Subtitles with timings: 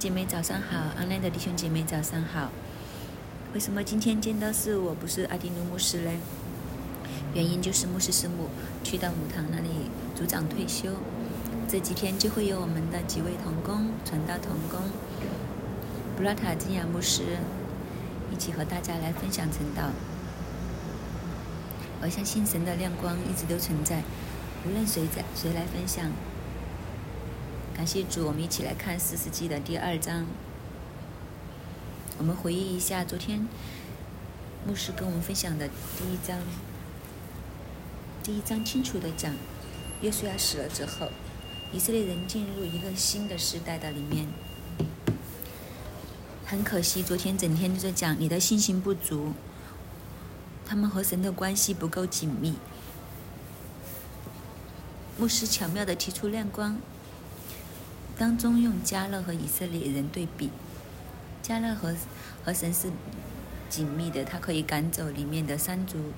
[0.00, 2.50] 姐妹早上好阿南的弟兄姐妹早上好。
[3.52, 6.10] 为什么今天见到是我不是阿迪努牧师呢？
[7.34, 8.48] 原因就是牧师师母
[8.82, 9.68] 去到母堂那里
[10.16, 10.94] 组长退休，
[11.68, 14.80] 这几天就会有我们的几位同工传道同工
[16.16, 17.36] 布拉塔金雅牧师
[18.32, 19.90] 一起和大家来分享晨祷。
[22.00, 24.02] 我相信神的亮光一直都存在，
[24.66, 26.10] 无论谁在谁来分享。
[27.80, 30.26] 感谢主，我们一起来看四世纪的第二章。
[32.18, 33.48] 我们回忆一下昨天
[34.66, 36.38] 牧师跟我们分享的第一章。
[38.22, 39.34] 第一章清楚的讲，
[40.02, 41.08] 耶稣要死了之后，
[41.72, 44.28] 以色列人进入一个新的时代的里面。
[46.44, 49.32] 很可惜，昨天整天都在讲你的信心不足，
[50.66, 52.56] 他们和神的关系不够紧密。
[55.16, 56.76] 牧师巧妙的提出亮光。
[58.20, 60.50] 当中用加勒和以色列人对比，
[61.40, 61.96] 加勒和
[62.44, 62.90] 和神是
[63.70, 66.12] 紧密的，他可以赶走里面的山族，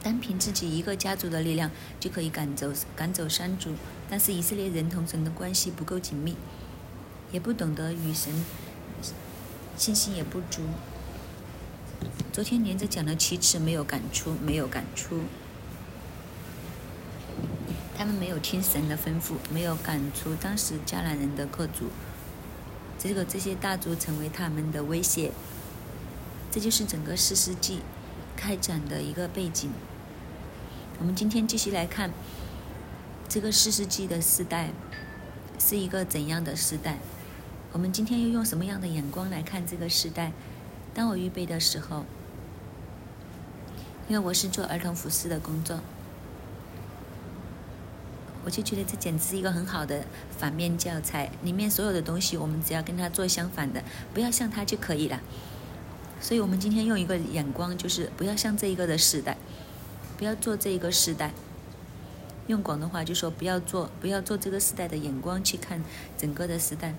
[0.00, 3.74] 单凭自己一个家族的力量就可以赶走赶走山族。
[4.08, 6.36] 但是以色列人同神的关系不够紧密，
[7.32, 8.44] 也不懂得与神
[9.76, 10.62] 信心也不足。
[12.32, 15.22] 昨天连着讲了七次，没有感触，没有感触。
[18.00, 21.90] 他们没有听神的吩咐，没有赶出当时迦南人的各族，
[22.98, 25.32] 这个这些大族成为他们的威胁。
[26.50, 27.80] 这就是整个四世纪
[28.34, 29.70] 开展的一个背景。
[30.98, 32.10] 我们今天继续来看
[33.28, 34.70] 这个四世纪的时代
[35.58, 37.00] 是一个怎样的时代？
[37.70, 40.32] 我们今天又用什么样的眼光来看这个时代？
[40.94, 42.06] 当我预备的时候，
[44.08, 45.80] 因为我是做儿童服饰的工作。
[48.50, 50.04] 就觉得这简直是一个很好的
[50.36, 55.20] 反面教材，里面所有的东西，我们只要跟他做相反的，不要像他就可以了。
[56.20, 59.38] 所以我们今天用一个眼光，就是不要像这一个的时代，
[60.18, 61.32] 不要做这一个时代。
[62.46, 65.82] 用广东话就说不要做，不要做这个时代的眼光去看
[66.18, 66.94] 整个的时代，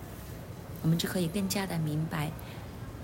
[0.81, 2.31] 我们就可以更加的明白，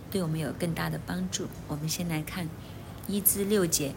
[0.10, 1.48] 对我们有更大的帮助。
[1.68, 2.48] 我们先来看
[3.06, 3.94] 一至六节，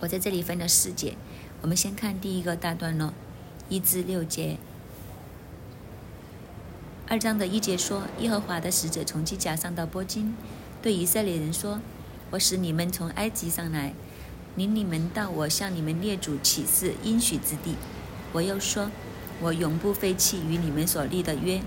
[0.00, 1.16] 我在这里分了四节，
[1.62, 3.14] 我们先看第一个大段落。
[3.70, 4.58] 一至六节，
[7.08, 10.36] 二章的一节说：“耶和华的使者从基甲上到波金，
[10.82, 11.80] 对以色列人说：
[12.30, 13.94] 我使你们从埃及上来，
[14.54, 17.76] 领你们到我向你们列祖起誓应许之地。
[18.34, 18.90] 我又说：
[19.40, 21.62] 我永不废弃与你们所立的约，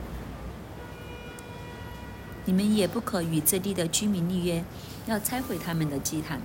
[2.46, 4.64] 你们也不可与这地的居民立约，
[5.08, 6.40] 要拆毁他们的祭坛。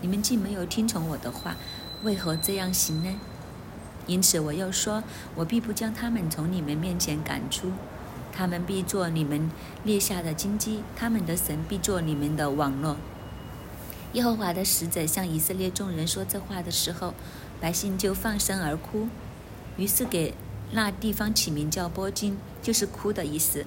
[0.00, 1.56] 你们既没有听从我的话，
[2.02, 3.20] 为何这样行呢？”
[4.06, 5.02] 因此，我又说，
[5.34, 7.72] 我必不将他们从你们面前赶出，
[8.32, 9.50] 他们必做你们
[9.82, 12.96] 列下的荆棘，他们的神必做你们的网络。
[14.12, 17.14] 耶和华的使者向以色列众人说这话的时候，
[17.60, 19.08] 百姓就放声而哭，
[19.76, 20.34] 于是给
[20.72, 23.64] 那地方起名叫波金，就是哭的意思。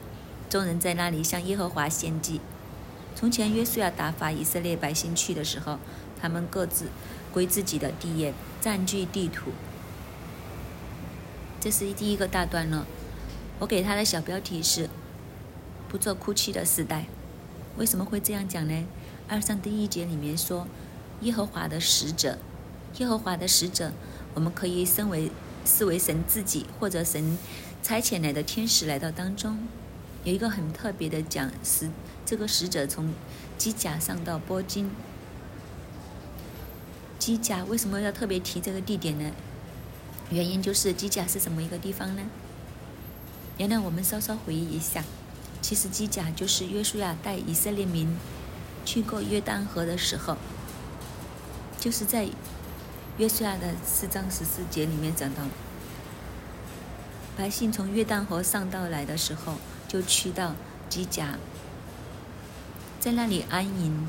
[0.50, 2.40] 众人在那里向耶和华献祭。
[3.16, 5.80] 从前约书亚打发以色列百姓去的时候，
[6.22, 6.86] 他们各自
[7.34, 9.52] 归自己的地业，占据地土。
[11.68, 12.88] 这是第一个大段了，
[13.60, 14.90] 我给他的小标题是
[15.90, 17.08] “不做哭泣的时代”。
[17.76, 18.86] 为什么会这样讲呢？
[19.28, 20.66] 二上第一节里面说，
[21.24, 22.38] 耶和华的使者，
[23.00, 23.92] 耶和华的使者，
[24.34, 25.30] 我们可以身为
[25.66, 27.38] 视为神自己或者神
[27.84, 29.58] 差遣来的天使来到当中。
[30.24, 31.90] 有一个很特别的讲，使
[32.26, 33.14] 这个使者从
[33.58, 34.90] 机甲上到波金。
[37.20, 39.30] 机甲为什么要特别提这个地点呢？
[40.30, 42.22] 原因就是基甲是什么一个地方呢？
[43.58, 45.04] 原来我们稍稍回忆一下，
[45.62, 48.18] 其实基甲就是约书亚带以色列民
[48.86, 50.36] 去过约旦河的时候，
[51.80, 52.28] 就是在
[53.18, 55.44] 约书亚的四章十四节里面讲到，
[57.38, 59.56] 百姓从约旦河上到来的时候，
[59.88, 60.54] 就去到
[60.90, 61.40] 基甲，
[63.00, 64.06] 在那里安营。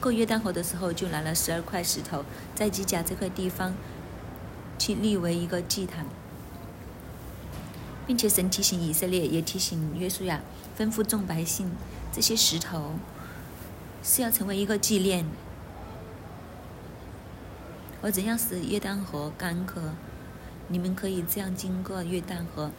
[0.00, 2.24] 过约旦河的时候，就拿了十二块石头，
[2.54, 3.74] 在基甲这块地方。
[4.78, 6.06] 去立为一个祭坛，
[8.06, 10.40] 并且神提醒以色列，也提醒约书亚，
[10.78, 11.70] 吩咐众百姓，
[12.12, 12.94] 这些石头
[14.02, 15.26] 是要成为一个纪念。
[18.00, 19.90] 我怎样使约旦河干涸？
[20.68, 22.70] 你们可以这样经过约旦河，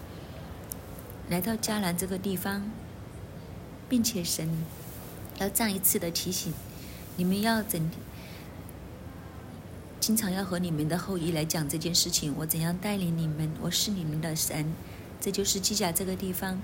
[1.27, 2.71] 来到迦南这个地方，
[3.89, 4.49] 并且神
[5.39, 6.53] 要再一次的提醒，
[7.17, 7.89] 你们要整。
[9.99, 13.51] 经常要和你们的后裔来讲这件事情，我怎样带领你们？
[13.61, 14.73] 我是你们的神，
[15.19, 16.59] 这就是基甲这个地方。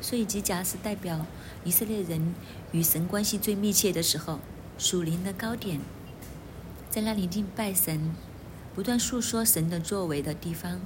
[0.00, 1.24] 所以吉甲是代表
[1.64, 2.34] 以色列人
[2.72, 4.40] 与神关系最密切的时候，
[4.76, 5.80] 属灵的高点，
[6.90, 8.12] 在那里敬拜神，
[8.74, 10.80] 不断诉说神的作为的地方，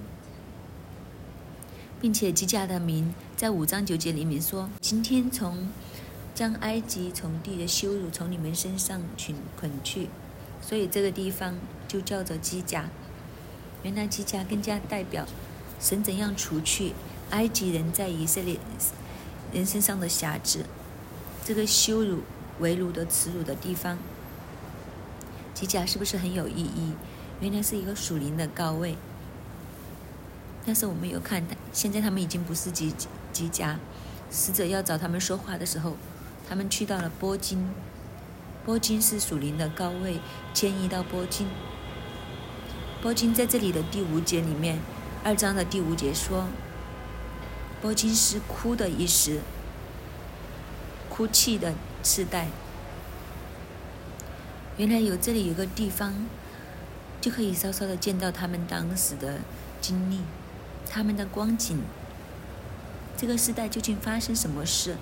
[1.99, 5.71] 并且吉甲的名在五章九节里面说：“今天从
[6.35, 10.09] 将埃及从地的羞辱从你们身上取捆去。”
[10.69, 11.55] 所以这个地方
[11.87, 12.87] 就叫做基甲。
[13.85, 15.25] 原来基甲更加代表
[15.79, 16.93] 神怎样除去
[17.31, 18.59] 埃及人在以色列
[19.53, 20.65] 人身上的瑕疵，
[21.45, 22.23] 这个羞辱、
[22.59, 23.97] 为辱的耻辱的地方。
[25.55, 26.95] 基甲是不是很有意义？
[27.41, 28.97] 原来是一个属灵的高位。
[30.67, 32.93] 但是我们有看，现在他们已经不是基
[33.33, 33.79] 基甲，
[34.33, 35.97] 使者要找他们说话的时候，
[36.49, 37.69] 他们去到了波金。
[38.67, 40.19] 波金是属灵的高位，
[40.53, 41.47] 迁移到波金。
[43.01, 44.81] 波金在这里的第五节里面，
[45.23, 46.49] 二章的第五节说，
[47.81, 49.39] 波金是哭的意思，
[51.09, 52.49] 哭泣的次代。
[54.79, 56.27] 原来有这里有个地方，
[57.21, 59.39] 就可以稍稍的见到他们当时的
[59.81, 60.23] 经历，
[60.91, 61.81] 他们的光景。
[63.17, 64.97] 这个时代究竟发生什么事，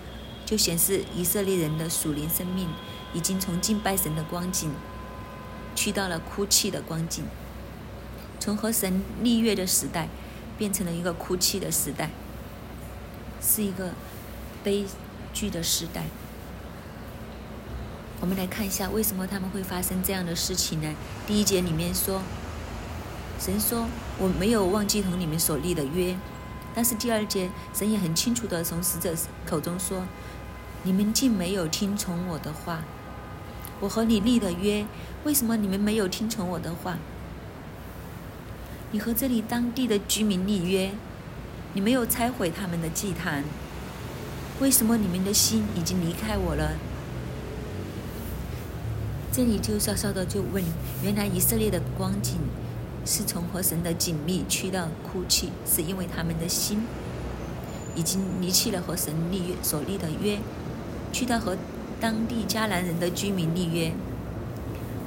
[0.44, 2.68] 就显示以色列人的属灵生命。
[3.14, 4.72] 已经从敬拜神的光景，
[5.74, 7.24] 去到了哭泣的光景，
[8.40, 10.08] 从和神立约的时代，
[10.58, 12.10] 变成了一个哭泣的时代，
[13.40, 13.92] 是一个
[14.62, 14.84] 悲
[15.32, 16.06] 剧的时代。
[18.20, 20.94] 我们来看一下，为什么他们会发生这样的事情呢？
[21.26, 22.22] 第一节里面说，
[23.38, 23.86] 神说
[24.18, 26.16] 我没有忘记同你们所立的约，
[26.74, 29.14] 但是第二节神也很清楚的从使者
[29.46, 30.04] 口中说，
[30.82, 32.82] 你们竟没有听从我的话。
[33.84, 34.86] 我和你立的约，
[35.24, 36.96] 为什么你们没有听从我的话？
[38.92, 40.92] 你和这里当地的居民立约，
[41.74, 43.44] 你没有拆毁他们的祭坛，
[44.58, 46.72] 为什么你们的心已经离开我了？
[49.30, 50.64] 这里就稍稍的就问：
[51.02, 52.38] 原来以色列的光景
[53.04, 56.86] 是从和神的紧密去到哭泣，是因为他们的心
[57.94, 60.38] 已经离弃了和神立约所立的约，
[61.12, 61.58] 去到和。
[62.00, 63.92] 当地迦南人的居民立约，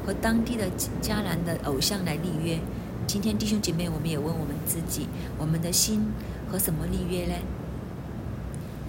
[0.05, 0.67] 和当地的
[1.01, 2.59] 迦南的偶像来立约。
[3.05, 5.07] 今天弟兄姐妹，我们也问我们自己：
[5.37, 6.11] 我们的心
[6.51, 7.33] 和什么立约呢？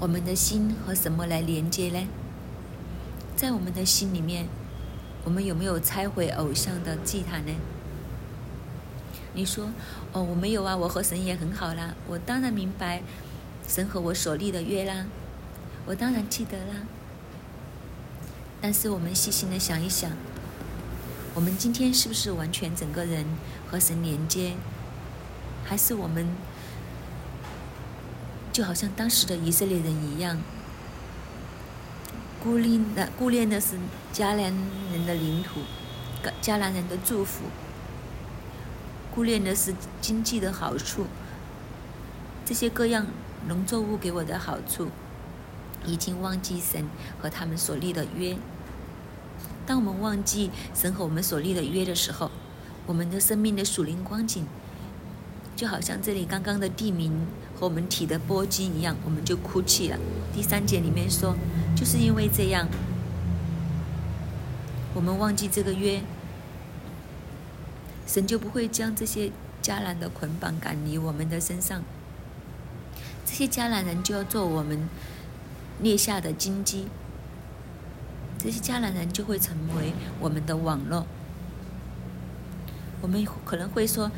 [0.01, 2.07] 我们的心和什么来连接呢？
[3.37, 4.47] 在我们的心里面，
[5.25, 7.53] 我们有没有拆毁偶像的祭坛呢？
[9.35, 9.69] 你说：
[10.13, 11.95] 哦，我没有啊，我和神也很好啦。
[12.09, 13.03] 我当然明白
[13.69, 15.07] 神和我所立的约啦，
[15.87, 16.75] 我当然记得啦。
[18.61, 20.11] 但是我们细心的想一想，
[21.35, 23.25] 我们今天是不是完全整个人
[23.71, 24.55] 和神连接？
[25.65, 26.27] 还是我们
[28.53, 30.39] 就好像当时的以色列人一样，
[32.43, 33.77] 顾念的顾念的是
[34.13, 34.53] 迦南
[34.93, 35.61] 人的领土、
[36.43, 37.45] 迦南人的祝福，
[39.15, 41.07] 顾念的是经济的好处，
[42.45, 43.07] 这些各样
[43.47, 44.89] 农作物给我的好处。
[45.87, 46.85] 已经忘记神
[47.21, 48.37] 和他们所立的约。
[49.67, 52.31] 当我们忘记神和我们所立的约的时候，
[52.87, 54.47] 我们的生命的属灵光景，
[55.55, 59.99] 就好像这里刚刚的地名和我们体的波金一样，我们就哭泣了。
[60.35, 61.37] 第三节里面说，
[61.77, 62.67] 就是因为这样，
[64.95, 66.01] 我们忘记这个约，
[68.07, 69.31] 神就不会将这些
[69.63, 71.83] 迦南的捆绑赶离我们的身上，
[73.27, 74.89] 这些迦南人就要做我们。
[75.81, 76.87] 列下的金鸡，
[78.39, 81.07] 这些迦南人就会成为我们的网络。
[83.01, 84.11] 我们可能会说：“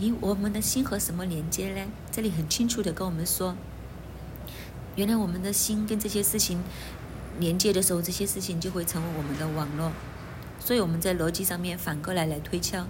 [0.00, 3.54] 咦，我们的心和什么连接呢？”这里很清楚的跟我们说
[4.96, 6.60] ：“原来我们的心跟这些事情
[7.38, 9.92] 连接的时候，这些事情就会成为我们的网络。”
[10.58, 12.86] 所以我们在逻辑上面反过来来推敲，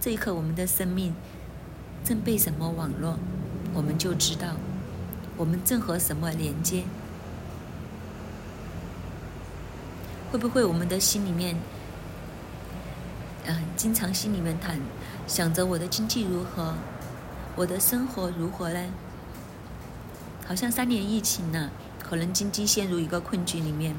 [0.00, 1.14] 这一刻我们的生命
[2.04, 3.18] 正被什么网络，
[3.74, 4.56] 我们就知道
[5.36, 6.84] 我们正和什么连接。
[10.30, 11.56] 会不会我们的心里面，
[13.46, 14.78] 嗯，经常心里面谈，
[15.26, 16.74] 想着我的经济如何，
[17.56, 18.84] 我的生活如何呢？
[20.46, 21.70] 好像三年疫情呢，
[22.02, 23.94] 可能经济陷入一个困局里面，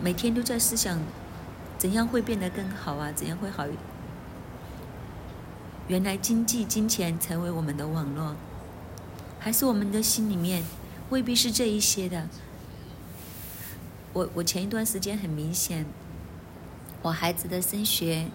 [0.00, 1.00] 每天都在思想，
[1.78, 3.10] 怎样会变得更好啊？
[3.12, 3.66] 怎样会好？
[5.88, 8.36] 原来经济、金钱成为我们的网络，
[9.40, 10.62] 还是我们的心里面
[11.10, 12.28] 未必是这一些的。
[14.18, 15.86] 我我前一段时间很明显，
[17.02, 18.26] 我孩子的升学，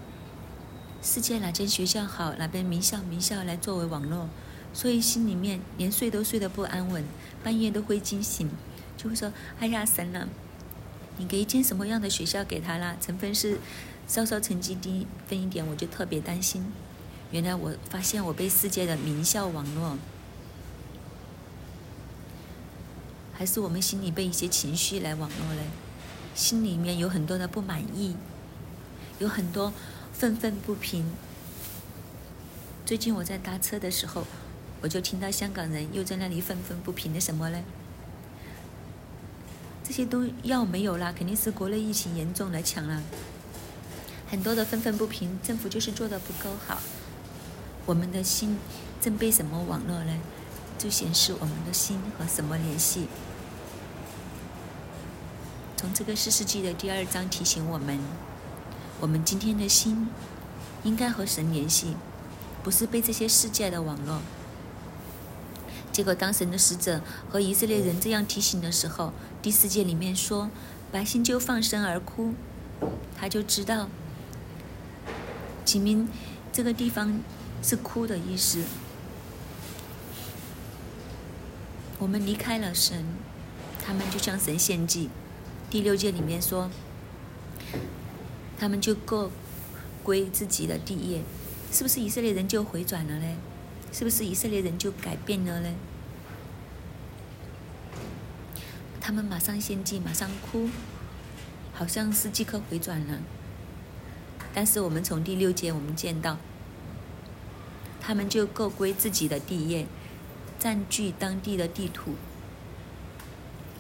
[1.02, 4.30] 世界哪间学校好，哪边名校名校来作为网络，
[4.74, 7.04] 所以心里面连睡都睡得不安稳，
[7.44, 8.50] 半夜都会惊醒，
[8.96, 10.30] 就会说：“哎呀，神了，
[11.18, 12.96] 你给一间什么样的学校给他啦？
[13.02, 13.60] 成分是
[14.08, 16.66] 稍稍成绩低分一点，我就特别担心。
[17.32, 19.98] 原来我发现我被世界的名校网络，
[23.34, 25.64] 还是我们心里被一些情绪来网络嘞，
[26.34, 28.16] 心里面有很多的不满意，
[29.20, 29.74] 有很多
[30.14, 31.06] 愤愤不平。
[32.86, 34.26] 最近我在搭车的时候。
[34.82, 37.64] 我就听到香港人又在那里愤愤不平的什么呢？
[39.82, 43.02] 这些都药没有啦，肯定是国内疫情严重来抢了。
[44.30, 46.82] 很多的愤愤不平，政府就是做的不够好。
[47.86, 48.58] 我们的心
[49.00, 50.14] 正被什么网络呢？
[50.78, 53.08] 就显示我们的心和什么联系？
[55.78, 58.00] 从这个四世纪的第二章提醒我们，
[59.00, 60.08] 我们今天的心
[60.84, 61.96] 应该和神联系，
[62.64, 64.22] 不是被这些世界的网络。
[65.92, 70.50] 结果，当神的使者和以色列人这样提醒的时候，第四节里面说，
[70.92, 72.34] 百姓就放声而哭，
[73.16, 73.90] 他就知道，
[75.64, 76.08] 启明
[76.52, 77.20] 这个地方
[77.62, 78.64] 是哭的意思。
[82.04, 83.06] 我们离开了神，
[83.82, 85.10] 他们就向神献祭。
[85.70, 86.70] 第六节里面说，
[88.60, 89.32] 他们就各
[90.04, 91.22] 归自己的地业，
[91.72, 93.38] 是不是以色列人就回转了呢？
[93.94, 95.74] 是不是以色列人就改变了呢？
[99.00, 100.70] 他们马上献祭，马上哭，
[101.72, 103.20] 好像是即刻回转了。
[104.54, 106.38] 但是我们从第六节我们见到，
[108.02, 109.88] 他们就各归自己的地业，
[110.64, 112.16] 占据当地的地土。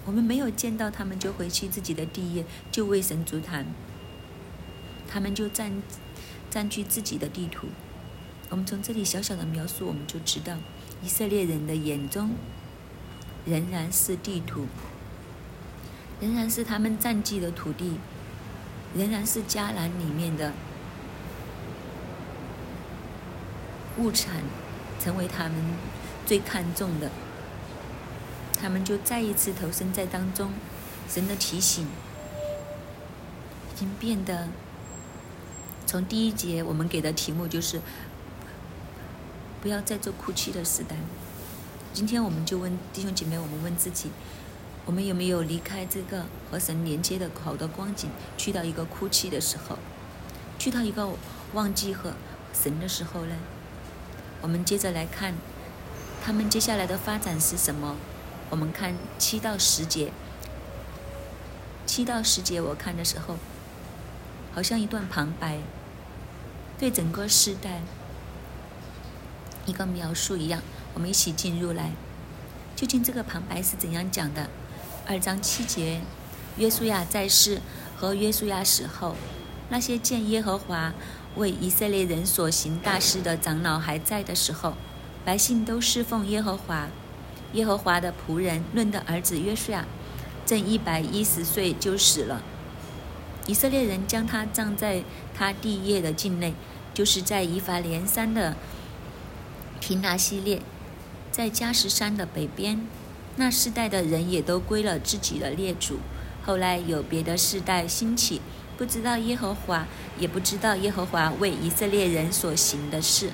[0.03, 3.65] 我们没有见到他们就回去自己的地业，就为神足坛。
[5.07, 5.81] 他们就占
[6.49, 7.69] 占据自己的地图。
[8.49, 10.57] 我们从这里小小的描述，我们就知道，
[11.01, 12.31] 以色列人的眼中
[13.45, 14.67] 仍然是地图，
[16.19, 17.97] 仍然是他们占据的土地，
[18.93, 20.51] 仍然是迦南里面的
[23.97, 24.43] 物产，
[24.99, 25.53] 成为他们
[26.25, 27.09] 最看重的。
[28.59, 30.51] 他们就再一次投身在当中，
[31.09, 31.85] 神的提醒
[33.73, 34.47] 已经变得。
[35.85, 37.81] 从第一节我们给的题目就是。
[39.61, 40.93] 不要再做哭泣的时代。
[41.93, 44.09] 今天我们就问弟兄姐妹，我们问自己：
[44.85, 49.77] 我们有没有离开这个和神连接的好的光景，去到一个哭泣的时候，
[50.59, 51.07] 去到一个
[51.53, 52.11] 忘记和
[52.53, 53.37] 神的时候呢？
[54.41, 55.33] 我们接着来看，
[56.25, 57.97] 他们接下来的发展是什么？
[58.49, 60.13] 我们看七到十节。
[61.85, 63.35] 七到十节，我看的时候，
[64.53, 65.57] 好像一段旁白，
[66.79, 67.81] 对整个时代。
[69.65, 70.61] 一个描述一样，
[70.93, 71.91] 我们一起进入来。
[72.73, 74.49] 究竟这个旁白是怎样讲的？
[75.05, 75.99] 二章七节，
[76.55, 77.59] 约书亚在世
[77.97, 79.17] 和约书亚死后，
[79.67, 80.93] 那些见耶和华
[81.35, 84.75] 为以色列人所行大事的长老还在的时候，
[85.25, 86.87] 百姓都侍奉耶和华。
[87.53, 89.85] 耶和华的仆人论的儿子约书亚，
[90.45, 92.41] 正一百一十岁就死了。
[93.45, 95.03] 以色列人将他葬在
[95.35, 96.53] 他地业的境内，
[96.93, 98.55] 就是在以法莲山的。
[99.79, 100.61] 提拿系列，
[101.29, 102.87] 在加什山的北边，
[103.35, 105.99] 那世代的人也都归了自己的列祖。
[106.41, 108.41] 后来有别的世代兴起，
[108.77, 109.85] 不知道耶和华，
[110.17, 113.31] 也不知道耶和华为以色列人所行的事。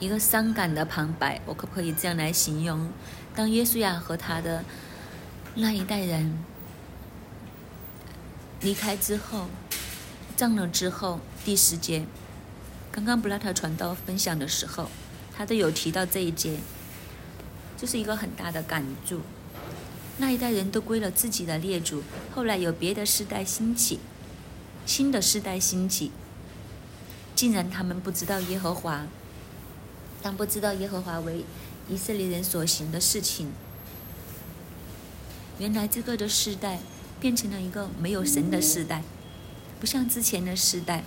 [0.00, 2.88] 一个伤感的旁白，我可不可以这样来形容？
[3.34, 4.64] 当耶稣亚和他的
[5.54, 6.38] 那一代人
[8.60, 9.46] 离开之后。
[10.36, 12.06] 葬了之后，第十节，
[12.92, 14.88] 刚刚布拉特传道分享的时候，
[15.36, 16.60] 他都有提到这一节，
[17.76, 19.20] 这是一个很大的感触。
[20.18, 23.98] 那一代人都归了自己的列祖，后来有别的世代兴起，
[24.86, 26.12] 新的世代兴起，
[27.34, 29.08] 竟然他们不知道耶和华，
[30.22, 31.44] 但不知道耶和华为
[31.88, 33.52] 以色列人所行的事情，
[35.58, 36.80] 原来这个的世代
[37.20, 39.02] 变成了一个没有神的世代。
[39.80, 41.04] 不像之前的时代，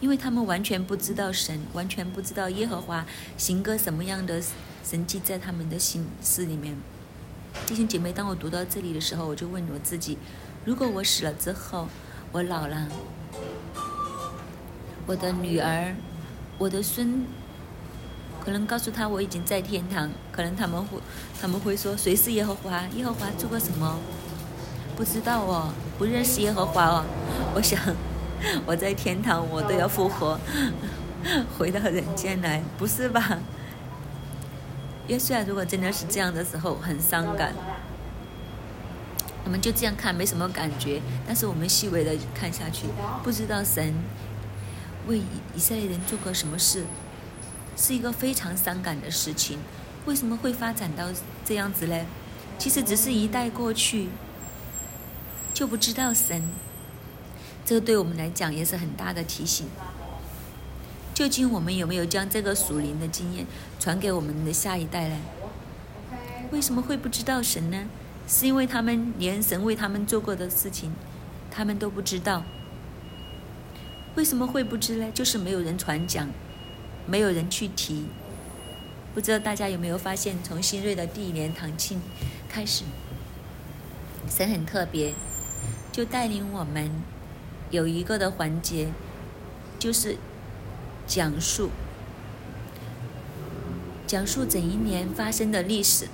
[0.00, 3.04] 因为他们完全不知道神，完全不知道耶和华
[3.36, 4.40] 行个什么样的
[4.84, 6.76] 神迹在他们的心思里面。
[7.66, 10.16] 弟兄姐妹，当我读到这里的时候，我就问我自己：
[10.64, 11.88] 如果我死了之后，
[12.30, 12.86] 我老了，
[15.04, 15.96] 我的女儿、
[16.60, 17.24] 我的孙，
[18.44, 20.98] 可能告诉他我已经在天堂，可能他们会
[21.40, 22.82] 他们会说谁是耶和华？
[22.94, 23.98] 耶和华做过什么？
[24.94, 25.72] 不知道哦。
[25.98, 27.04] 不认识耶和华哦，
[27.54, 27.80] 我想
[28.66, 30.38] 我在天堂，我都要复活，
[31.58, 33.38] 回到人间来，不是吧？
[35.08, 37.54] 耶稣啊，如果真的是这样的时候，很伤感。
[39.44, 42.86] 我们就这样看，没什么感觉，但是我们细微的看下去，
[43.24, 43.94] 不知道神
[45.10, 45.18] 为
[45.56, 46.84] 以色列人做过什么事，
[47.76, 49.58] 是一个非常伤感的事情。
[50.06, 51.08] 为什么会发展到
[51.44, 52.06] 这样子呢？
[52.58, 54.08] 其实只是一代过去，
[55.52, 56.42] 就不知道神。
[57.64, 59.66] 这个对我们来讲也是很大的提醒。
[61.12, 63.44] 究竟我们有没有将这个属灵的经验
[63.78, 65.16] 传给我们的下一代呢？
[66.50, 67.86] 为什么会不知道神呢？
[68.26, 70.92] 是因为他们连神为他们做过的事情，
[71.50, 72.44] 他们都不知道。
[74.16, 75.10] 为什么会不知呢？
[75.14, 76.28] 就是没有人传讲，
[77.06, 78.06] 没有人去提。
[79.14, 82.00] 不知道大家有没有发现，从新锐的第一年堂庆
[82.48, 82.84] 开始，
[84.28, 85.14] 神很特别，
[85.90, 86.90] 就带领我们
[87.70, 88.88] 有一个的环节，
[89.78, 90.16] 就是
[91.06, 91.70] 讲述
[94.06, 96.08] 讲述整一年发生的历史。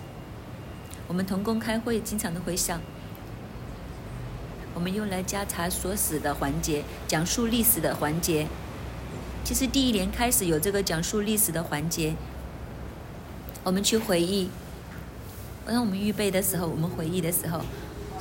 [1.09, 2.81] 我们同工开会，经常的回想，
[4.76, 8.47] 我们用来加查所史的环节，讲述历史的环节。
[9.42, 12.14] 其实第一年开始有这个讲述历史的环节，
[13.64, 14.50] 我们去回忆。
[15.64, 17.62] 当我们预备的时候，我们回忆的时候，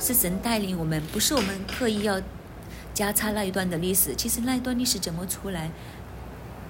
[0.00, 2.22] 是神带领我们，不是我们刻意要
[2.94, 4.14] 加插那一段的历史。
[4.16, 5.70] 其实那一段历史怎么出来，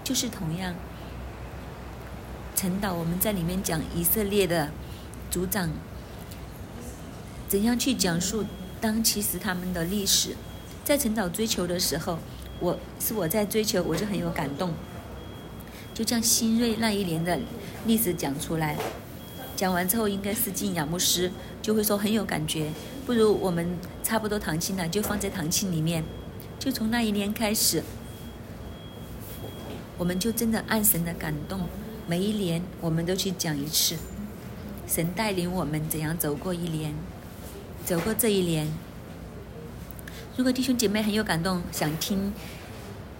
[0.02, 0.75] 就是同样，
[2.57, 4.69] 陈导我们在里面讲以色列的
[5.31, 5.71] 族长。
[7.47, 8.45] 怎样去讲述
[8.87, 10.37] 当其实他们的历史？
[10.85, 12.21] 在成长追求的时候，
[12.61, 14.73] 我是我在追求，我就很有感动。
[15.93, 17.37] 就像新锐那一年的
[17.85, 18.76] 历史讲出来，
[19.57, 22.71] 讲完之后，应该是进雅牧师就会说很有感觉。
[23.05, 26.05] 不如我们差不多堂庆了，就放在堂庆里面。
[26.61, 27.83] 就从那一年开始，
[29.99, 31.62] 我们就真的按神的感动，
[32.07, 33.97] 每一年我们都去讲一次，
[34.87, 36.95] 神带领我们怎样走过一年。
[37.87, 38.67] 走过这一年，
[40.37, 42.33] 如果弟兄姐妹很有感动，想听，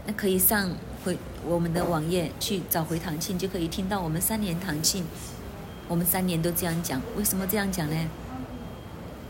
[0.05, 0.73] 那可以上
[1.05, 5.05] 回我们的网页去找回堂庆，就可以听到我们三年堂庆。
[5.87, 8.09] 我们三年都这样讲，为什么这样讲呢？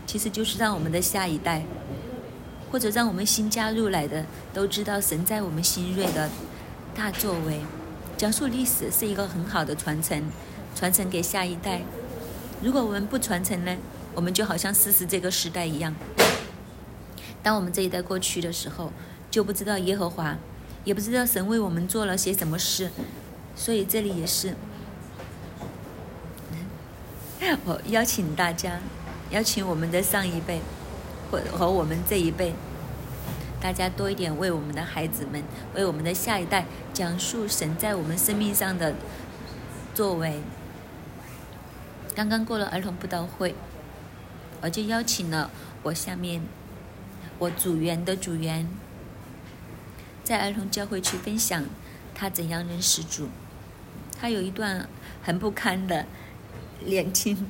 [0.07, 1.63] 其实就是让我们的下一代，
[2.71, 6.31] 或者让我们新加入来的，都知道神在我们新锐的
[6.95, 7.59] 大作为。
[8.17, 10.23] 讲述历史是一个很好的传承，
[10.75, 11.81] 传承给下一代。
[12.63, 13.77] 如果我们不传承呢？
[14.17, 15.93] 我们就好像四十这个时代一样，
[17.43, 18.91] 当我们这一代过去的时候，
[19.29, 20.35] 就不知道耶和华，
[20.83, 22.89] 也不知道神为我们做了些什么事，
[23.55, 24.55] 所以这里也是，
[27.63, 28.79] 我邀请大家，
[29.29, 30.61] 邀请我们的上一辈，
[31.29, 32.55] 或和我们这一辈，
[33.61, 35.43] 大家多一点为我们的孩子们，
[35.75, 38.95] 为我们的下一代讲述神在我们生命上的
[39.93, 40.41] 作为。
[42.15, 43.53] 刚刚过了儿童布道会。
[44.61, 45.51] 我就邀请了
[45.83, 46.41] 我下面
[47.37, 48.67] 我组员的组员，
[50.23, 51.63] 在儿童教会去分享
[52.15, 53.29] 他怎样认识主。
[54.19, 54.89] 他有一段
[55.21, 56.07] 很不堪的
[56.83, 57.45] 年轻，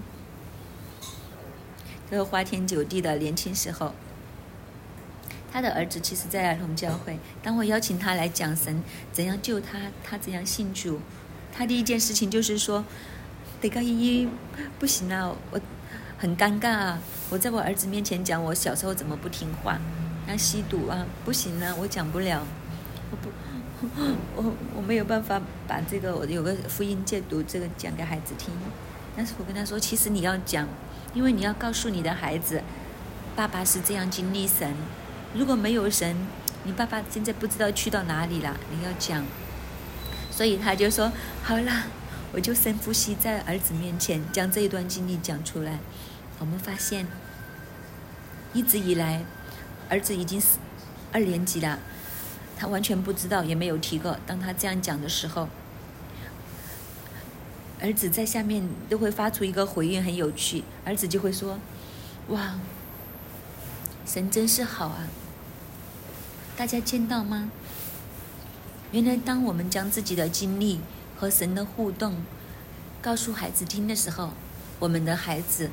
[2.11, 3.93] 这个花天酒地的年轻时候。
[5.49, 7.17] 他的儿子其实，在儿童教会。
[7.41, 10.99] 当我邀请他来讲神怎样救他，他怎样信主，
[11.53, 12.83] 他第一件事情就是说
[13.61, 14.27] ：“得高依依，
[14.77, 15.61] 不行了，我。”
[16.19, 16.99] 很尴尬啊！
[17.29, 19.77] 我在我儿子面前讲我小时候怎么不听话，
[20.25, 22.43] 那吸毒啊，不行啊，我讲不了，
[23.11, 23.29] 我不，
[24.35, 28.51] 我我没有办法把这个我有个福音戒毒这个讲给孩子听。
[29.15, 30.67] 但是我跟他说，其实你要讲，
[31.13, 32.63] 因为你要告诉你的孩子，
[33.35, 34.73] 爸爸是这样经历神，
[35.35, 36.15] 如果没有神，
[36.63, 38.57] 你爸爸现在不知道去到哪里了。
[38.71, 39.23] 你要讲，
[40.31, 41.11] 所以他就说
[41.43, 41.83] 好了。
[42.33, 45.79] 我就深呼吸，在儿子面前将这一段经历讲出来。
[46.39, 47.07] 我们发现，
[48.53, 49.23] 一直以来，
[49.89, 50.57] 儿子已经是
[51.11, 51.79] 二年级了，
[52.57, 54.17] 他完全不知道，也没有提过。
[54.25, 55.49] 当他这样讲的时候，
[57.81, 60.63] 儿子在下面都会发出一个回应，很有趣。
[60.85, 61.59] 儿子就会说
[62.29, 62.55] ：“哇，
[64.05, 65.07] 神真是好啊！”
[66.55, 67.51] 大家见到吗？
[68.91, 70.79] 原来，当我们将自己的经历，
[71.15, 72.15] 和神的互动，
[73.01, 74.31] 告诉孩子听的时候，
[74.79, 75.69] 我们的孩子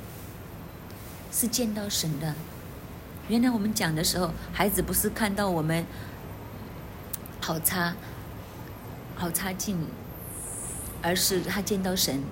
[1.35, 2.33] 是见到神的。
[3.27, 5.85] 原来我们讲的时候，孩子不是看到我们
[7.41, 7.95] 好差、
[9.17, 9.85] 好差劲，
[11.03, 12.23] 而是他见到神。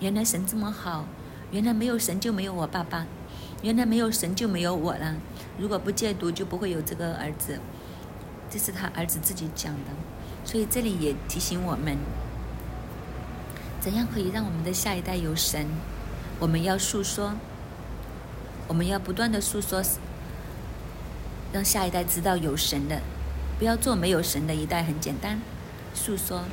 [0.00, 1.06] 原来神这么好，
[1.52, 3.06] 原来没有神就没有我爸爸，
[3.62, 5.14] 原来没有神就没有我了。
[5.56, 7.60] 如果不戒毒，就不会有这个儿子。
[8.50, 9.92] 这是他儿子自己讲的。
[10.44, 11.96] 所以这里也提醒我们，
[13.80, 15.68] 怎样可以让我们的下一代有神？
[16.40, 17.34] 我们要诉说，
[18.70, 19.82] 我们要不断的诉说，
[21.52, 23.00] 让下一代知道有神的，
[23.58, 24.84] 不要做没有神的一代。
[24.84, 25.40] 很简单，
[25.92, 26.44] 诉说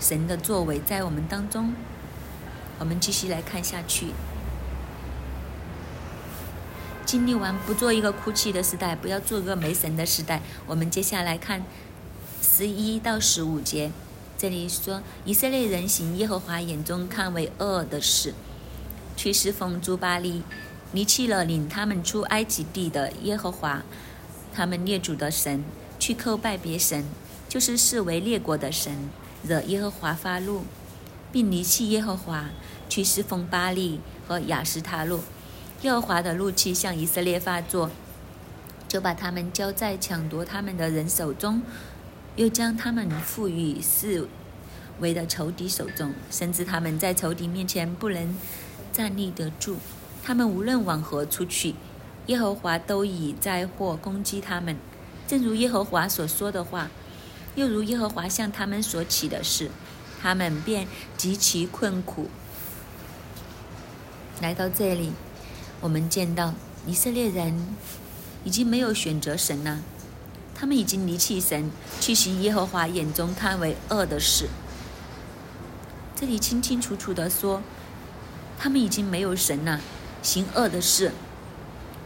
[0.00, 1.74] 神的作为在我们当中。
[2.78, 4.14] 我们继续来看下去。
[7.04, 10.40] 经历完不做一个哭泣的时代，不要做个没神的时代。
[10.66, 11.62] 我们接下来看
[12.40, 13.92] 十一到十五节，
[14.38, 18.32] 这里说以色列人行耶和华眼中看为恶的事，
[19.14, 20.42] 去侍奉朱巴利，
[20.94, 23.82] 离弃了领他们出埃及地的耶和华，
[24.54, 25.62] 他们列祖的神，
[25.98, 27.04] 去叩拜别神，
[27.48, 29.10] 就是视为列国的神，
[29.42, 30.62] 惹耶和华发怒。
[31.32, 32.50] 并离弃耶和华，
[32.88, 35.18] 去侍奉巴利和亚斯塔路。
[35.82, 37.90] 耶和华的怒气向以色列发作，
[38.86, 41.60] 就把他们交在抢夺他们的人手中，
[42.36, 44.28] 又将他们赋予视
[45.00, 48.36] 为的仇敌手中，甚至他们在仇敌面前不能
[48.92, 49.78] 站立得住。
[50.26, 51.74] 他们无论往何处去，
[52.28, 54.78] 耶和华都以灾祸攻击他们，
[55.28, 56.88] 正如耶和华所说的话，
[57.56, 59.70] 又如耶和华向他们所起的事。
[60.22, 62.30] 他们便极其困苦。
[64.40, 65.12] 来到这里，
[65.82, 66.54] 我们见到
[66.86, 67.76] 以色列人
[68.44, 69.80] 已经没有选择神了，
[70.54, 74.48] 他们已经离弃神，去行耶和华眼中看为恶的事。
[76.16, 77.60] 这里清清楚楚的说，
[78.58, 79.78] 他们已经没有神了，
[80.24, 81.12] 行恶的事，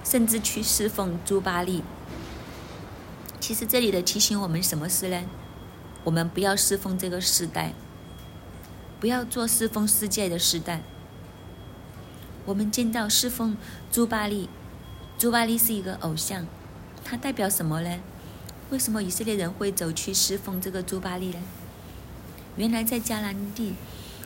[0.04, 1.84] 甚至去侍奉朱巴利。
[3.38, 5.22] 其实这里的提醒我们什么事呢？
[6.02, 7.72] 我们不要侍奉这个时代。
[8.98, 10.82] 不要做侍奉世界的时代。
[12.44, 13.56] 我们见到侍奉
[13.92, 14.48] 朱巴利，
[15.16, 16.44] 朱巴利是一个偶像，
[17.04, 18.00] 它代表什么呢？
[18.70, 21.38] 为什么以色列人会走去侍奉这个朱巴利呢？
[22.56, 23.74] 原来在迦南地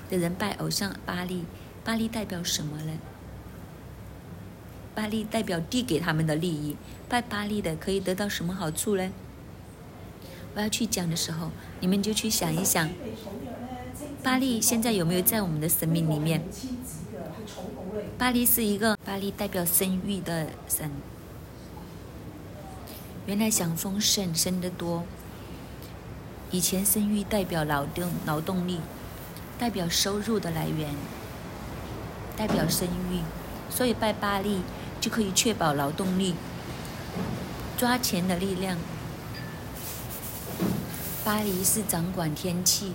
[0.09, 1.45] 的人拜偶像巴利，
[1.85, 2.99] 巴利代表什么呢？
[4.95, 6.77] 巴利代表递给他们的利益，
[7.09, 9.11] 拜巴利的可以得到什么好处呢？
[10.55, 11.51] 我要去讲的时候，
[11.81, 12.91] 你们就去想一想。
[14.23, 16.43] 巴利现在有没有在我们的生命里面？
[18.19, 20.91] 巴利是一个巴利代表生育的神。
[23.27, 25.05] 原来想丰盛生得多。
[26.51, 28.79] 以前生育代表劳动劳动力，
[29.59, 30.95] 代表收入的来源，
[32.37, 33.23] 代表生育，
[33.71, 34.61] 所以拜巴利
[35.03, 36.37] 就可以确保劳动力，
[37.77, 38.79] 抓钱的力量。
[41.25, 42.93] 巴黎是掌管天气。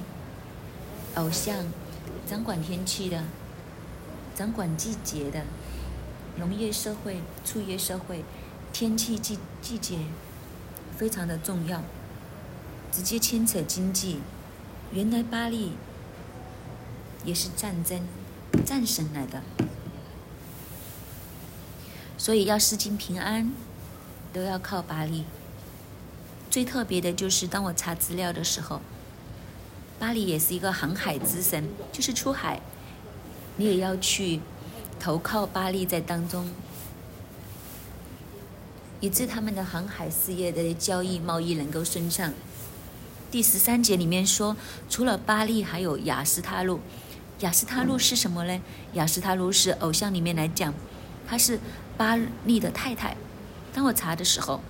[1.15, 1.65] 偶像
[2.29, 3.23] 掌管天气的，
[4.35, 5.43] 掌管季节的，
[6.37, 8.23] 农业社会、畜业社会，
[8.71, 9.97] 天气季季节
[10.95, 11.81] 非常的重要，
[12.91, 14.19] 直接牵扯经济。
[14.91, 15.71] 原来巴黎
[17.25, 17.99] 也是战争
[18.63, 19.41] 战神来的，
[22.27, 23.53] 所以要施经平安，
[24.33, 25.23] 都要靠巴利。
[26.51, 28.81] 最特别的就是当我查资料的时候。
[29.97, 32.59] 巴黎也是一个航海之神，就是出海，
[33.55, 34.41] 你也要去
[34.99, 36.49] 投靠巴黎在当中，
[38.99, 42.33] 以致他们的航海事业的交易贸易能够顺畅。
[43.31, 44.57] 第十三节里面说，
[44.89, 46.81] 除了巴黎，还有雅斯塔路。
[47.39, 48.61] 雅斯塔路是什么呢？
[48.95, 50.73] 雅斯塔路是偶像里面来讲，
[51.27, 51.59] 她是
[51.97, 53.15] 巴利的太太。
[53.73, 54.61] 当我查的时候，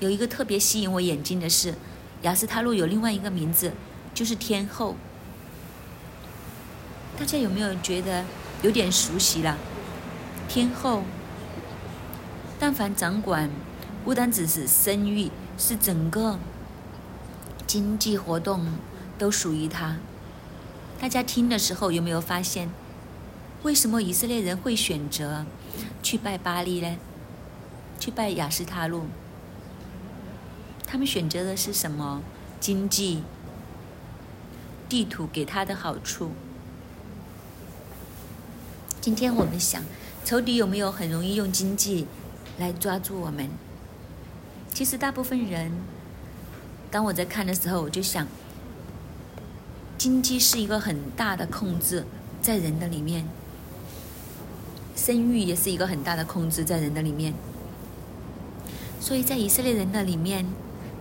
[0.00, 1.74] 有一个特别吸引我眼睛的是。
[2.22, 3.74] 雅斯塔路有另外一个名字，
[4.14, 4.96] 就是天后。
[7.18, 8.24] 大家有没有觉得
[8.62, 9.58] 有点熟悉了？
[10.48, 11.02] 天后，
[12.58, 13.50] 但凡掌管，
[14.06, 16.38] 不单只是生育，是整个
[17.66, 18.68] 经济活动
[19.18, 19.98] 都属于他。
[20.98, 22.70] 大家听的时候有没有发现，
[23.64, 25.46] 为什么以色列人会选择
[26.02, 26.98] 去拜巴利呢？
[27.98, 29.06] 去拜雅斯塔路？
[30.86, 32.20] 他们选择的是什么？
[32.60, 33.22] 经济
[34.86, 36.32] 地图给他的好处。
[39.00, 39.82] 今天我们想，
[40.26, 42.06] 仇敌有没有很容易用经济
[42.58, 43.48] 来抓住我们？
[44.74, 45.72] 其实大部分人，
[46.90, 48.26] 当我在看的时候，我就想，
[49.96, 52.04] 经济是一个很大的控制
[52.42, 53.26] 在人的里面，
[55.04, 57.34] 生育也是一个很大的控制在人的里面，
[58.98, 60.46] 所以在以色列人的里面。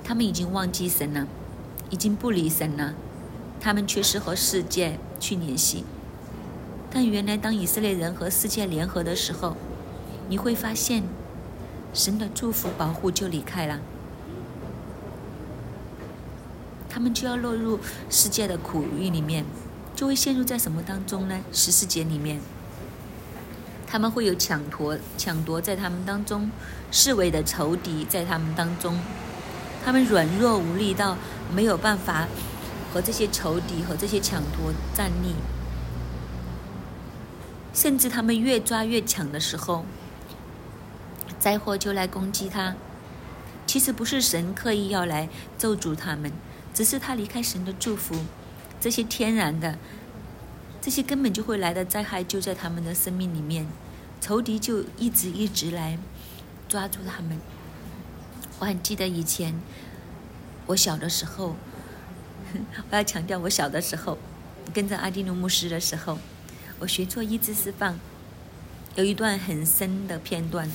[0.06, 1.26] 他们已经忘记神了，
[1.90, 2.94] 已经不离神了，
[3.62, 5.86] 他们却是和世界去联系。
[6.92, 9.56] 但原来，当以色列人和世界联合的时候，
[10.28, 11.04] 你会发现，
[11.94, 13.80] 神的祝福保护就离开了，
[16.90, 19.46] 他们就要落入世界的苦狱里面，
[19.96, 21.40] 就会陷入在什么当中呢？
[21.54, 22.42] 十四节里面，
[23.94, 26.50] 他们会有抢夺、抢夺在他们当中，
[26.90, 29.00] 视为的仇敌在他们当中，
[29.86, 31.16] 他们软弱无力到
[31.54, 32.28] 没有办法
[32.92, 35.36] 和这些仇敌和这些抢夺站立，
[37.72, 39.86] 甚至他们越抓越抢的时候。
[41.38, 42.74] 灾祸就来攻击他，
[43.68, 45.30] 其实不是神刻意要来
[45.60, 46.32] 咒诅他们，
[46.74, 48.16] 只是他离开神的祝福，
[48.82, 49.78] 这些天然的，
[50.84, 53.66] 这些根本就会来的灾害就在他们的生命里面，
[54.20, 55.98] 仇敌就一直一直来
[56.68, 57.40] 抓住他们。
[58.60, 59.58] 我很记得以前
[60.66, 61.56] 我小的时候，
[62.92, 64.18] 我要强调我小的时候
[64.74, 66.20] 跟着阿迪努牧师的时候，
[66.80, 67.98] 我学做医治释放，
[68.96, 70.70] 有一段很深的片段。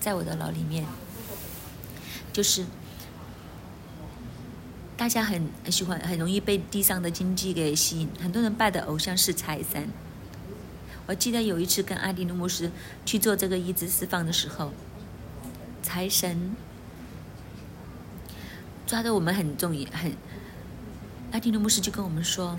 [0.00, 0.86] 在我的脑里面，
[2.32, 2.64] 就是
[5.04, 8.08] 大家很很喜欢，很容易被地上的经济给吸引。
[8.18, 9.86] 很多人拜的偶像是财神。
[11.04, 12.70] 我记得有一次跟阿迪努牧师
[13.04, 14.72] 去做这个医治释放的时候，
[15.82, 16.56] 财神
[18.86, 20.16] 抓的我们很重，很。
[21.32, 22.58] 阿迪努牧师就跟我们说，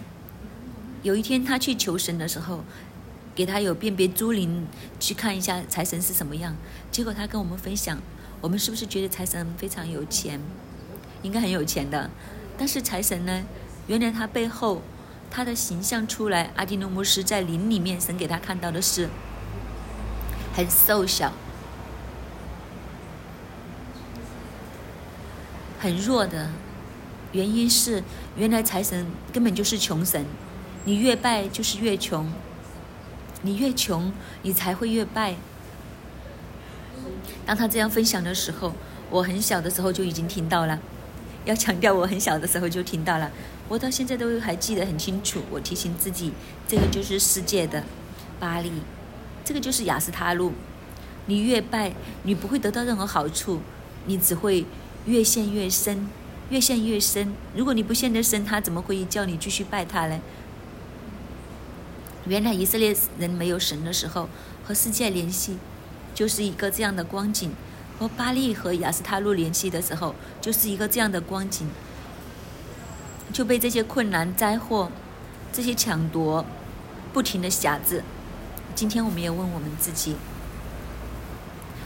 [1.01, 2.63] 有一天他去求神的时候。
[3.33, 4.65] 给他有辨别猪灵
[4.97, 6.55] 去看一下财神是什么样，
[6.91, 7.99] 结果他跟我们分享，
[8.39, 10.39] 我们是不是觉得财神非常有钱，
[11.21, 12.09] 应该很有钱的，
[12.57, 13.43] 但是财神呢，
[13.87, 14.81] 原来他背后
[15.29, 19.09] 他的形象出来，阿迪努牧师在林里面神给他看到的是
[20.53, 21.33] 很瘦小、
[25.79, 26.49] 很弱的，
[27.31, 28.03] 原因是
[28.37, 30.25] 原来财神根本就是穷神，
[30.85, 32.31] 你越拜就是越穷。
[33.41, 35.35] 你越穷，你才会越拜。
[37.45, 38.73] 当他这样分享的时候，
[39.11, 40.79] 我很小的时候就已经听到了。
[41.47, 43.31] 要强调，我很小的时候就听到了，
[43.69, 45.41] 我到现在都还记得很清楚。
[45.51, 46.33] 我提醒自己，
[46.67, 47.83] 这个就是世界的
[48.39, 48.71] 巴黎，
[49.43, 50.53] 这个就是雅斯他路。
[51.27, 53.61] 你越拜，你不会得到任何好处，
[54.05, 54.65] 你只会
[55.05, 56.09] 越陷越深，
[56.49, 57.33] 越陷越深。
[57.55, 60.19] 如果你不陷得深，他怎么会叫你继续拜他呢？
[62.27, 64.27] 原来以色列人没有神的时候，
[64.63, 65.57] 和世界联系，
[66.15, 67.51] 就是一个这样的光景；
[67.99, 71.67] 和巴利和雅斯塔路联系的时候，就是一个这样的光景。
[73.33, 74.89] 就被这些困难、灾祸、
[75.51, 76.45] 这些抢夺
[77.11, 78.01] 不停的辖制。
[78.73, 80.15] 今天我们也问我们自己：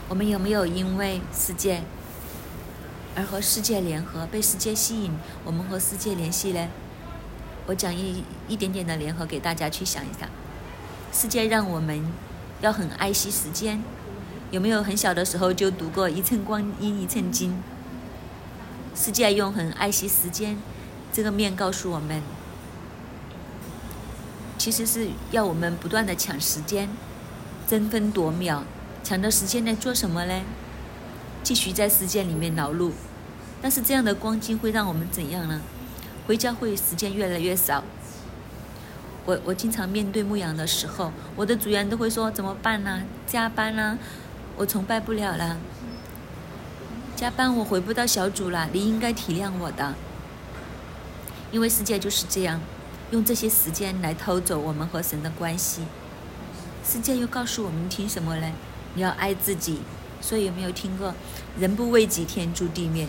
[0.08, 1.82] 我们有没有因为世界
[3.16, 5.12] 而和世界联合，被世界吸引，
[5.44, 6.68] 我们和世界联系呢？
[7.66, 10.28] 我讲一一点点的联合给大家去想一下，
[11.12, 12.04] 世界让我们
[12.60, 13.82] 要很爱惜时间，
[14.50, 17.56] 有没有很小的时候就读过一寸光阴一寸金？
[18.96, 20.58] 世界用很爱惜时间
[21.12, 22.20] 这个面告诉我们，
[24.58, 26.88] 其实是要我们不断的抢时间，
[27.68, 28.64] 争分夺秒，
[29.04, 30.42] 抢到时间来做什么呢？
[31.44, 32.90] 继续在时间里面劳碌，
[33.62, 35.60] 但是这样的光景会让我们怎样呢？
[36.26, 37.84] 回家会时间越来越少。
[39.26, 43.02] 我我经常面对牧羊的时候，我的组员都会说怎么办呢？
[43.28, 43.96] 加班呢？
[44.60, 45.56] 我崇拜不了了。
[47.16, 49.94] 加班我回不到小组了，你应该体谅我的。
[51.50, 52.60] 因为世界就是这样，
[53.10, 55.84] 用这些时间来偷走我们和神的关系。
[56.84, 58.52] 世界又告诉我们听什么呢？
[58.92, 59.80] 你要爱自己。
[60.20, 61.14] 所以有没有听过
[61.58, 63.08] “人不为己，天诛地灭”？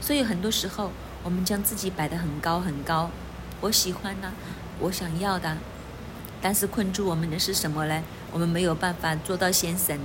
[0.00, 0.92] 所以很多时候。
[1.24, 3.10] 我们将自己摆得很高很高，
[3.60, 4.32] 我喜欢呢，
[4.78, 5.56] 我想要的，
[6.46, 8.00] 但是困住我们的是什么呢？
[8.30, 9.98] 我们没有办法做到先神，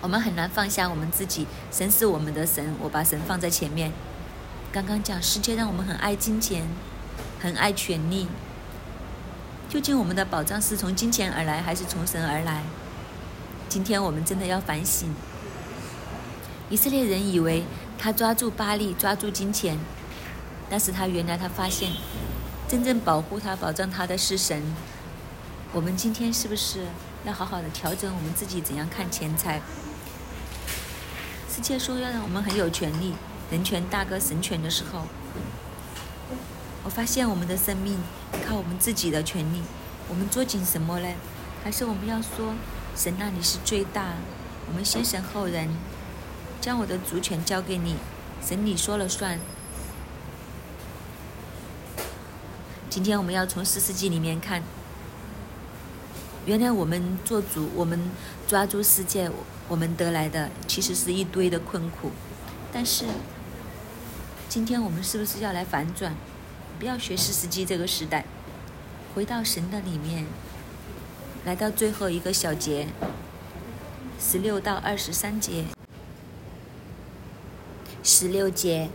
[0.00, 1.44] 我们很难放下我们自己。
[1.72, 3.90] 神是我们的神，我把神放在前面。
[4.70, 6.68] 刚刚讲世界让我们很爱金钱，
[7.40, 8.28] 很爱权力。
[9.68, 12.62] 究竟我们的保障是从金钱而来，还是从神而来？
[13.68, 15.12] 今天我们真的要反省。
[16.70, 17.64] 以色列人以为。
[17.98, 19.76] 他抓住巴利，抓住金钱，
[20.70, 21.90] 但是他原来他发现，
[22.68, 24.62] 真正保护他、保障他的是神。
[25.70, 26.86] 我们今天是不是
[27.24, 29.60] 要好好的调整我们自己怎样看钱财？
[31.54, 33.12] 世界说要让我们很有权利，
[33.50, 35.02] 人权大哥神权的时候，
[36.84, 37.98] 我发现我们的生命
[38.46, 39.60] 靠我们自己的权利，
[40.08, 41.08] 我们捉紧什么呢？
[41.62, 42.54] 还是我们要说
[42.96, 44.14] 神那里是最大，
[44.68, 45.68] 我们先神后人。
[46.60, 47.94] 将我的主权交给你，
[48.44, 49.38] 神你说了算。
[52.90, 54.62] 今天我们要从四世纪里面看，
[56.48, 58.00] 原来我们做主，我们
[58.46, 59.30] 抓住世界，
[59.68, 62.10] 我们得来的其实是一堆的困苦。
[62.72, 63.04] 但是，
[64.48, 66.14] 今天我们是不是要来反转？
[66.78, 68.24] 不要学四世纪这个时代，
[69.14, 70.24] 回到神的里面，
[71.44, 72.88] 来到最后一个小节，
[74.18, 75.66] 十六到二十三节，
[78.02, 78.88] 十六节。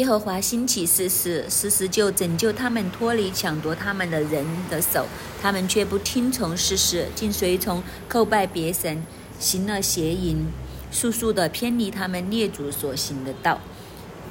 [0.00, 5.04] 耶和华兴起誓师，誓师就拯救他们脱离抢夺他们的人的手，
[5.42, 9.04] 他们却不听从誓师，竟随从叩拜别神，
[9.38, 10.46] 行了邪淫，
[10.90, 13.60] 速速的偏离他们列祖所行的道，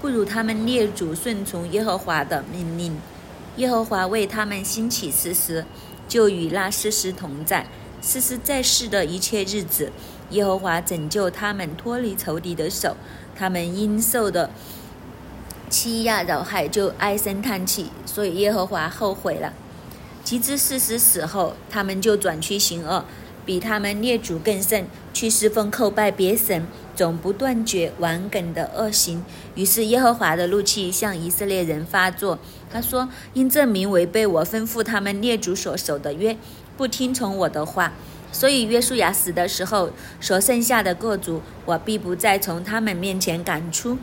[0.01, 2.97] 不如他们列祖顺从耶和华的命令。
[3.57, 5.63] 耶和华为他们兴起誓师，
[6.07, 7.67] 就与那誓师同在。
[8.01, 9.91] 誓师在世的一切日子，
[10.31, 12.95] 耶和华拯救他们脱离仇敌的手，
[13.35, 14.49] 他们应受的。
[15.69, 19.53] 欺压扰害，就唉声叹气，所以耶和华后悔了。
[20.23, 23.05] 及至四十死后，他们就转去行恶，
[23.45, 29.23] 比他们列祖更甚，去侍奉叩拜别神，总不断绝顽梗的恶行。
[29.55, 32.37] 于是耶和华的怒气向以色列人发作。
[32.71, 36.37] 他说：“因证明违背我吩咐他们列祖所守的约，
[36.77, 37.93] 不听从我的话，
[38.31, 39.89] 所以约书亚死的时候，
[40.21, 43.97] 所剩下的各族，我必不再从他们面前赶出。”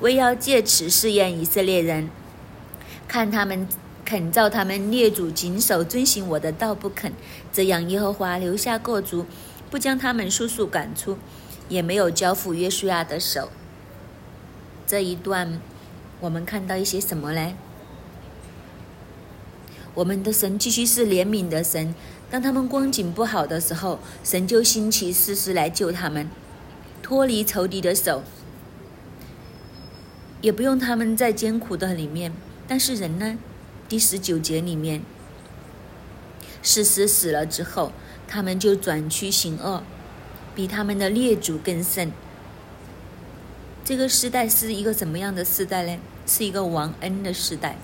[0.00, 2.08] 为要借此试验以色列人，
[3.06, 3.68] 看他们
[4.04, 7.12] 肯照他们列祖谨守遵行我的道不肯，
[7.52, 9.26] 这样耶和华留下各族，
[9.70, 11.18] 不将他们速速赶出，
[11.68, 13.50] 也没有交付约书亚的手。
[14.86, 15.60] 这一段，
[16.20, 17.54] 我们看到一些什么呢？
[19.94, 21.94] 我们的神继续是怜悯的神，
[22.30, 26.30] 当他们光景不好的时候，神就兴起事实来救他们，
[27.02, 28.22] 脱离仇敌的手。
[30.40, 32.32] 也不用他们在艰苦的里面，
[32.66, 33.38] 但是人呢？
[33.88, 35.02] 第十九节里面，
[36.62, 37.92] 事实死了之后，
[38.28, 39.82] 他们就转趋行恶，
[40.54, 42.12] 比他们的列祖更甚。
[43.84, 45.98] 这个时代是一个怎么样的时代呢？
[46.26, 47.76] 是一个忘恩的时代。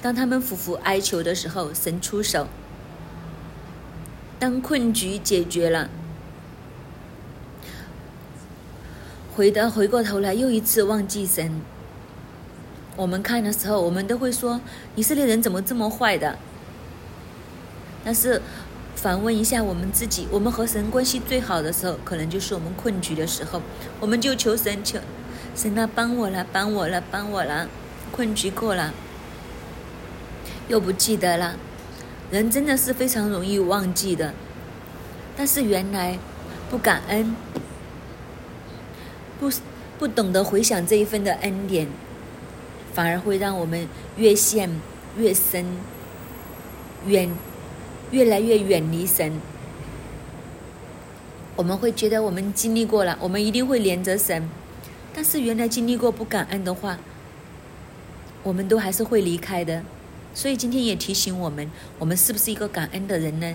[0.00, 2.46] 当他们苦苦哀求的时候，神出手；
[4.38, 5.90] 当困局解决了。
[9.36, 11.60] 回的回过头来，又一次忘记神。
[12.96, 14.58] 我们看的时候，我们都会说
[14.94, 16.38] 以色列人怎么这么坏的？
[18.02, 18.40] 但是
[18.94, 23.60] 反问一下我们自己，我们和神关系最好的时候，可能就是我们困局的时候，
[24.00, 24.98] 我们就求神求
[25.54, 27.68] 神啊，帮我了，帮我了，帮我了，
[28.10, 28.94] 困局过了，
[30.68, 31.56] 又不记得了。
[32.30, 34.32] 人真的是非常容易忘记的，
[35.36, 36.18] 但是原来
[36.70, 37.36] 不感恩。
[39.38, 39.50] 不
[39.98, 41.86] 不懂得回想这一份的恩典，
[42.92, 44.70] 反而会让我们越陷
[45.16, 45.64] 越深，
[47.06, 47.30] 远
[48.10, 49.40] 越来越远离神。
[51.56, 54.48] 我们会觉得我们经历过了，我们一定会连着神。
[55.14, 56.98] 但是原来经历过不感恩的话，
[58.42, 59.82] 我们都还是会离开的。
[60.34, 63.54] 所以今天也提醒我们，我们是不是一个感恩的人呢？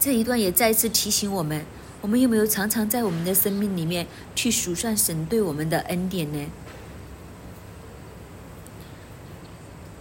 [0.00, 1.62] 这一段也再次提醒我们。
[2.06, 6.46] 我们有没有常常在我们的生命里面去数算神对我们的恩典呢？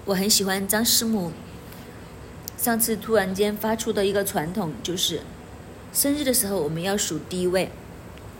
[0.06, 1.32] 我很喜欢张师母
[2.60, 5.22] 上次突然间发出的一个传统，就是
[5.91, 7.72] 生日的时候我们要数第一位。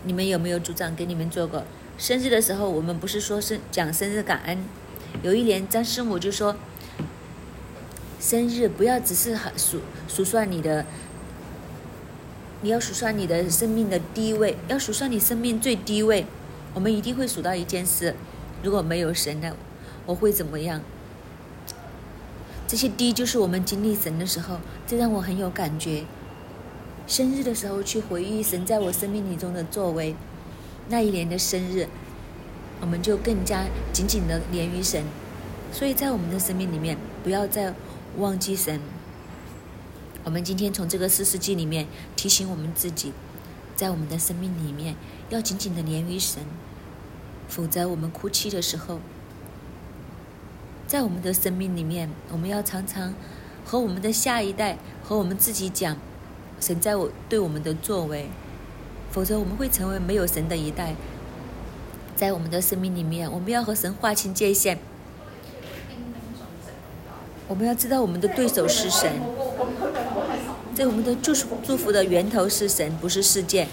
[0.04, 1.64] 你们有没有组长给你们做过？
[1.98, 4.60] 生日的时候我们不是说生讲生日感恩？
[5.24, 6.56] 有一年张师母就说，
[8.20, 10.86] 生日不要只是数数算你的。
[12.62, 16.26] 你要数算你的生命的低位，要数算你生命最低位。
[16.74, 18.16] 我们一定会数到一件事：
[18.64, 19.56] 如果没有神呢，
[20.06, 20.82] 我会怎么样？
[22.68, 26.06] 这些低就是我们经历神的时候，这让我很有感觉。
[27.08, 30.16] 生日的时候去回忆神在我生命里中的作为，
[30.90, 31.88] 那一年的生日，
[32.82, 35.04] 我们就更加紧紧的连于神。
[35.72, 37.74] 所以在我们的生命里面，不要再
[38.18, 38.80] 忘记神。
[40.26, 41.86] 我们今天从这个四世纪里面
[42.16, 43.14] 提醒我们自己，
[43.76, 44.96] 在我们的生命里面
[45.30, 46.42] 要紧紧的连于神，
[47.48, 49.00] 否则我们哭泣的时候，
[50.88, 53.14] 在我们的生命里面，我们要常常
[53.64, 55.96] 和我们的下一代和我们自己讲
[56.60, 58.28] 神在我对我们的作为，
[59.12, 60.96] 否则我们会成为没有神的一代。
[62.16, 64.80] 在我们的生命里面，我们要和神划清界限，
[67.48, 69.22] 我们要知道我们的对手是神。
[70.76, 73.66] 在我们的祝祝福的源头是神，不是世界，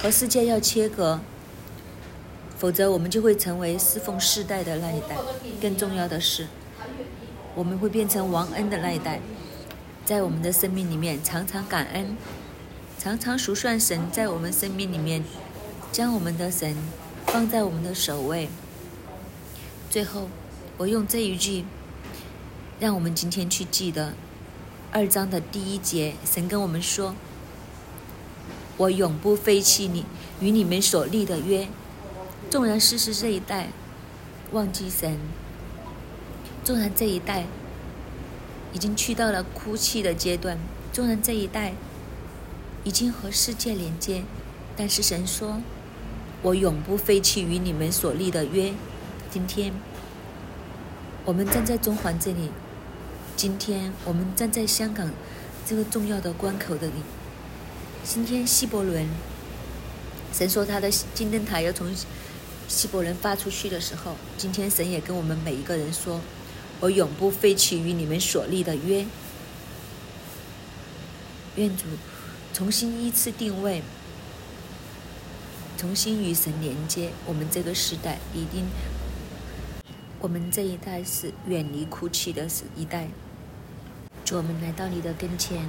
[0.00, 1.20] 和世界要切割，
[2.56, 5.18] 否则我们就会成为侍奉世代的那一代。
[5.60, 6.46] 更重要的是，
[7.54, 9.20] 我们会变成王恩的那一代。
[10.06, 12.16] 在我们的生命里面常常感恩，
[12.98, 15.22] 常常数算神在我们生命里面
[15.92, 16.74] 将我们的神
[17.26, 18.48] 放在我们的首位。
[19.90, 20.30] 最后，
[20.78, 21.66] 我用这一句，
[22.80, 24.14] 让我们今天去记得
[24.96, 27.16] 二章的第一节，神跟我们说
[28.78, 30.06] ：“我永不废弃你
[30.38, 31.66] 与你们所立的约，
[32.48, 33.70] 纵然世世这一代
[34.52, 35.18] 忘记神，
[36.62, 37.46] 纵然这一代。”
[38.72, 40.58] 已经去到了哭泣的阶段。
[40.92, 41.72] 纵然这一代
[42.84, 44.22] 已经和世界连接，
[44.76, 45.60] 但是神说
[46.42, 48.72] ：“我永不废弃与你们所立的约。”
[49.28, 49.72] 今天
[51.24, 52.50] 我们站在中环这里，
[53.36, 55.10] 今天我们站在香港
[55.66, 56.92] 这个重要的关口的里。
[58.04, 59.08] 今天希伯伦，
[60.32, 61.92] 神说他的金灯台要从
[62.68, 66.20] 希伯伦发出去的时候，今天神也跟我们每一个人说。
[66.80, 69.06] 我永不废弃与你们所立的约。
[71.56, 71.84] 愿主
[72.52, 73.82] 重新依次定位，
[75.78, 77.10] 重新与神连接。
[77.26, 78.66] 我们这个时代一定，
[80.18, 83.08] 我们这一代是远离哭泣的时一代。
[84.24, 85.60] 主，我们来到你的跟前，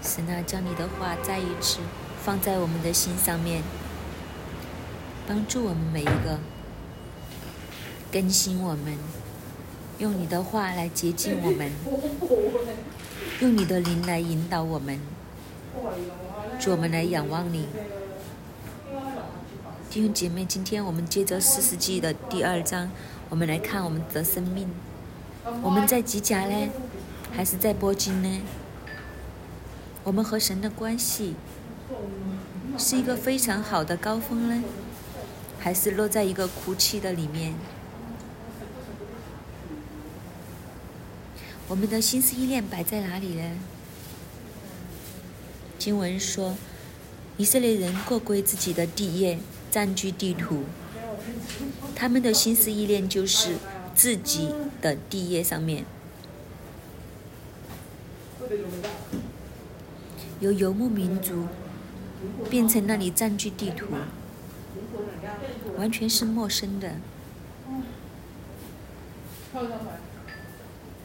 [0.00, 1.80] 神啊，将你的话再一次
[2.22, 3.64] 放在我们的心上面，
[5.26, 6.38] 帮助我们每一个。
[8.12, 8.96] 更新我们，
[9.98, 11.72] 用你的话来接近我们，
[13.40, 15.00] 用你的灵来引导我们，
[16.60, 17.66] 主我们来仰望你。
[19.90, 22.92] 弟兄姐妹，今天我们接着四世纪的第二章，
[23.28, 24.68] 我们来看我们的生命。
[25.62, 26.68] 我们在吉甲呢，
[27.32, 28.40] 还是在波金呢？
[30.02, 31.34] 我们和神的关系
[32.78, 34.62] 是一个非常好的高峰呢，
[35.58, 37.54] 还是落在一个哭泣的里面？
[41.68, 43.58] 我们的心思意念摆在哪里呢？
[45.78, 46.56] 经文说，
[47.36, 49.38] 以色列人过归自己的地业，
[49.70, 50.64] 占据地图。
[51.94, 53.56] 他们的心思意念就是
[53.96, 55.84] 自己的地业上面。
[60.38, 61.46] 由游牧民族
[62.50, 63.86] 变成那里占据地图，
[65.78, 66.92] 完全是陌生的。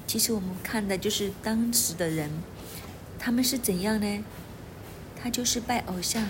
[0.05, 2.29] 其实我们看的就是当时的人，
[3.17, 4.23] 他们是怎样呢？
[5.15, 6.27] 他就是拜偶像，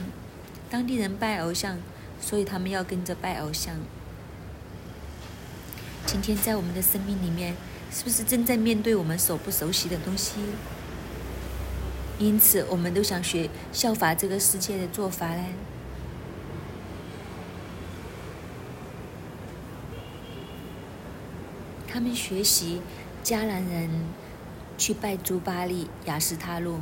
[0.69, 1.79] 当地人拜偶像，
[2.21, 3.77] 所以他们要跟着拜偶像。
[6.11, 7.55] 今天在我们的生命里面，
[7.89, 10.41] 是不是正在面对我们所不熟悉的东西？
[12.19, 15.45] 因此，我们都想学效法这个世界的做法嘞。
[21.87, 22.81] 他们学习。
[23.23, 23.87] 迦南人
[24.79, 26.79] 去拜朱巴利、雅斯他路，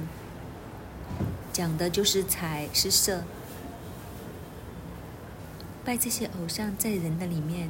[1.52, 3.24] 讲的就是财是色。
[5.84, 7.70] 拜这些偶像在人的里面，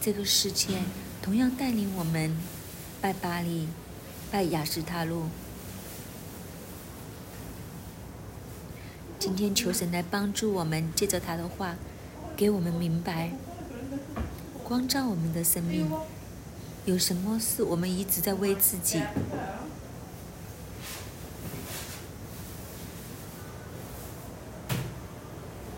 [0.00, 0.78] 这个世界
[1.20, 2.36] 同样带领我们
[3.00, 3.66] 拜巴黎、
[4.30, 5.24] 拜雅斯他路。
[9.18, 11.74] 今天求神来帮助我们，借着他的话，
[12.36, 13.32] 给我们明白，
[14.62, 15.90] 光照我们的生命。
[16.84, 19.02] 有什么事我们一直在为自己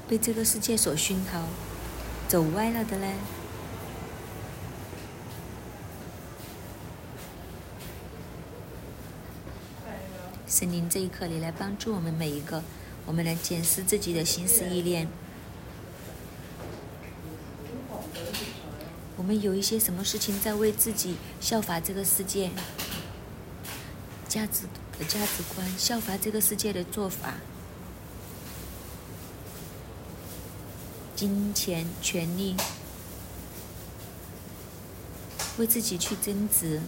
[0.06, 1.42] 被这个世界所熏陶，
[2.28, 3.06] 走歪了的呢？
[10.60, 12.62] 神灵这一刻，你来帮助我们每一个，
[13.06, 15.08] 我们来检视自己的心思意念。
[19.16, 22.50] 我们有一些什么事情在为自己效法这个世界
[24.28, 24.64] 价值
[24.98, 27.36] 的价值观，效法这个世界的做法，
[31.16, 32.54] 金钱、权利，
[35.56, 36.82] 为自己去增值，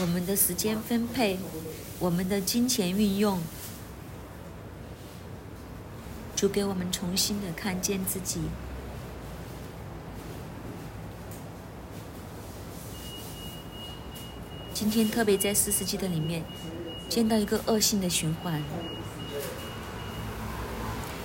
[0.00, 1.38] 我们的时间分配，
[2.00, 3.40] 我们的金钱运用，
[6.34, 8.40] 就给我们重新的看见自己。
[14.72, 16.42] 今天特别在四世纪的里面
[17.08, 18.60] 见到一个恶性的循环。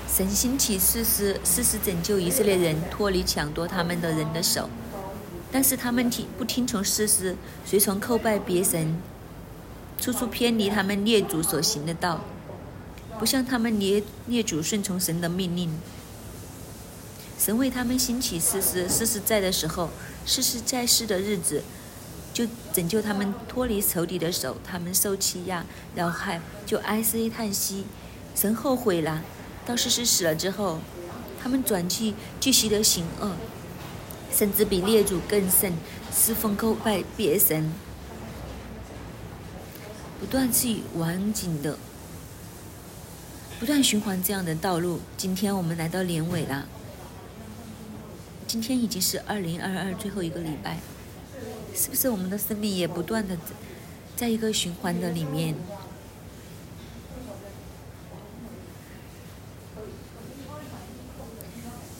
[0.07, 4.69] 神兴起事实，事实拯救以色列人脱离抢夺他们的人的手，
[5.51, 7.35] 但是他们听不听从事实，
[7.65, 8.95] 随从叩拜别神，
[9.99, 12.21] 处处偏离他们列祖所行的道，
[13.19, 15.71] 不像他们列列祖顺从神的命令。
[17.37, 19.89] 神为他们兴起事实，事实在的时候，
[20.25, 21.63] 事实在世的日子。
[22.31, 26.31] 就拯救他们脱离仇敌的手，他们受欺压，然后
[26.65, 27.83] 就哀声叹息，
[28.33, 29.21] 神后悔了。
[29.65, 30.79] 到士师死了之后，
[31.41, 33.31] 他们转去继续的行恶，
[34.31, 35.73] 甚至比列祖更甚，
[36.13, 37.71] 侍奉叩拜别神，
[40.19, 41.77] 不断去网景的，
[43.59, 44.99] 不断循环这样的道路。
[45.17, 46.67] 今天我们来到年尾了，
[48.47, 50.79] 今天已经是二零二二最后一个礼拜，
[51.75, 53.37] 是不是我们的生命也不断的
[54.15, 55.55] 在一个循环的里面？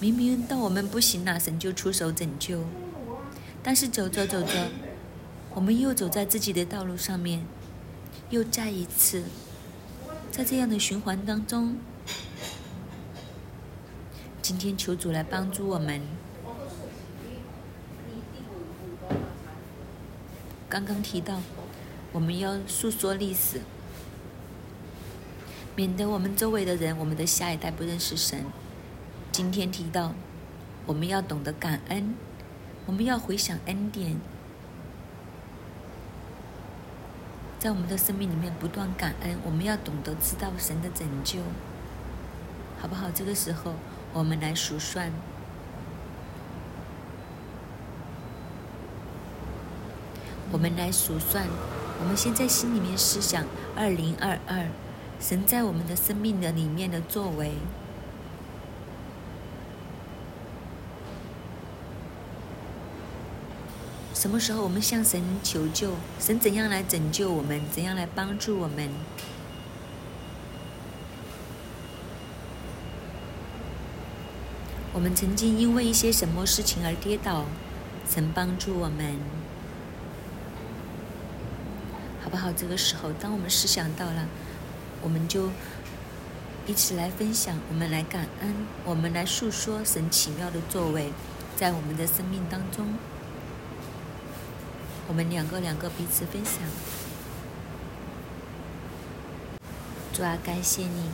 [0.02, 2.64] 明明到我们不行了，神就出手拯救。
[3.62, 4.70] 但是走着走着，
[5.54, 7.46] 我们又走在自己的道路上面，
[8.30, 9.24] 又再一次
[10.32, 11.76] 在这样的循环当中。
[14.42, 16.02] 今天求主来帮助我们。
[20.70, 21.42] 刚刚提到，
[22.14, 23.60] 我们要诉说历史，
[25.76, 28.46] 免得我们周围的人，我们的下一代不认识神。
[29.32, 30.14] 今天提到，
[30.86, 32.16] 我们要懂得感恩，
[32.86, 34.18] 我们要回想恩典，
[37.58, 39.38] 在我们的生命里面不断感恩。
[39.46, 41.40] 我们要懂得知道神的拯救，
[42.82, 43.10] 好不好？
[43.12, 43.76] 这个时候，
[44.14, 45.12] 我们来数算，
[50.52, 51.48] 我们来数算，
[52.02, 54.68] 我们现在心里面思想二零二二，
[55.20, 57.54] 神在我们的生命的里面的作为。
[64.20, 65.94] 什么时候我们向神求救？
[66.20, 67.62] 神怎样来拯救我们？
[67.72, 68.90] 怎样来帮助我们？
[74.92, 77.46] 我们曾经因为一些什么事情而跌倒，
[78.10, 79.16] 神帮助我们，
[82.22, 82.52] 好不好？
[82.52, 84.28] 这个时候，当我们思想到了，
[85.02, 85.50] 我们就
[86.68, 88.54] 一起来分享，我们来感恩，
[88.84, 91.14] 我们来诉说神奇妙的作为，
[91.56, 92.86] 在我们的生命当中。
[95.10, 96.62] 我们两个两个彼此分享。
[100.14, 101.10] 主啊，感谢你，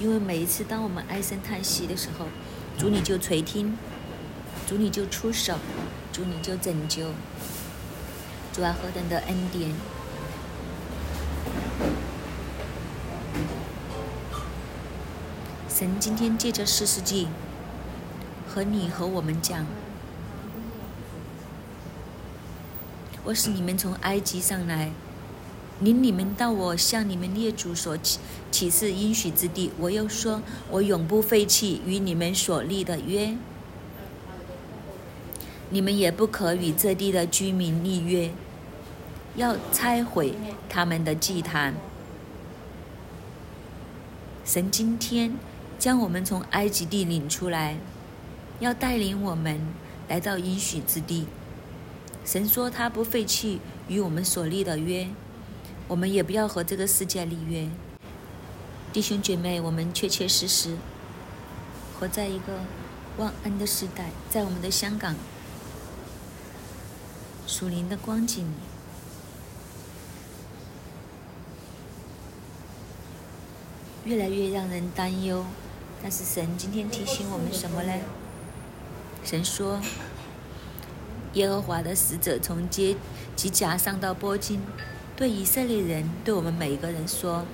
[0.00, 2.28] 因为每一次当我们唉声叹息的时候，
[2.78, 3.76] 主你就垂听，
[4.66, 5.58] 主你就出手，
[6.10, 7.10] 主你就拯救。
[8.54, 9.74] 主啊，何等的恩典！
[15.68, 17.28] 神今天借着四世纪
[18.48, 19.66] 和你和我们讲。
[23.24, 24.90] 我使你们从埃及上来，
[25.80, 28.18] 领你们到我向你们列祖所起
[28.50, 29.70] 起誓应许之地。
[29.78, 33.36] 我又说，我永不废弃与你们所立的约，
[35.70, 38.32] 你们也不可与这地的居民立约，
[39.36, 40.34] 要拆毁
[40.68, 41.74] 他们的祭坛。
[44.44, 45.36] 神今天
[45.78, 47.76] 将我们从埃及地领出来，
[48.58, 49.60] 要带领我们
[50.08, 51.26] 来到应许之地。
[52.24, 55.08] 神说他不废弃与我们所立的约，
[55.88, 57.68] 我们也不要和这个世界立约。
[58.92, 60.76] 弟兄姐妹，我们确确实实
[61.98, 62.60] 活在一个
[63.18, 65.16] 忘恩的时代，在我们的香港，
[67.46, 68.46] 属灵的光景
[74.04, 75.44] 越来越让人担忧。
[76.02, 77.92] 但是神今天提醒我们什么呢？
[79.24, 79.80] 神说。
[81.34, 82.94] 耶和华的使者从街
[83.34, 84.60] 吉甲上到波金，
[85.16, 87.46] 对以色列人，对我们每一个人说：“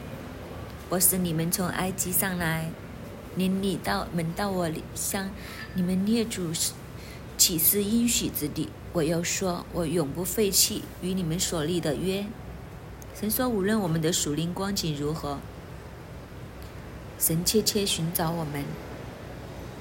[0.91, 2.71] 我使你们从埃及上来，
[3.37, 5.31] 领你到门到我向
[5.75, 6.51] 你们列祖
[7.37, 8.69] 起誓应许之地。
[8.93, 12.27] 我又说，我永不废弃与你们所立的约。”
[13.15, 15.39] 神说：“无论我们的属灵光景如何，
[17.17, 18.65] 神切切寻找我们。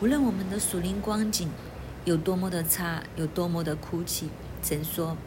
[0.02, 1.50] 无论我们的属灵光景。”
[2.08, 4.30] 有多么的差，有多么的哭泣。
[4.64, 5.18] 神说：“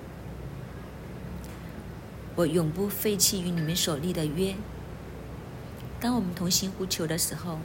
[2.37, 4.55] 我永不废弃与你们所立的约。”
[6.01, 7.59] 当我们同心呼求的时候，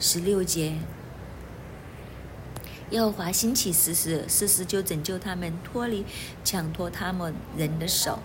[0.00, 0.78] 十六节，
[2.90, 6.04] 耶和华兴起时时，时时就拯救他们，脱离
[6.42, 8.18] 抢夺他们人的手。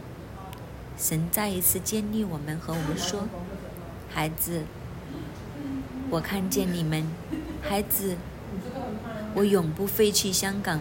[0.98, 3.28] 神再一次建立我们，和我们说
[4.10, 4.64] ：“孩子，
[6.10, 7.06] 我看见你们，
[7.62, 8.18] 孩子。”
[9.36, 10.80] 我永不废弃香港，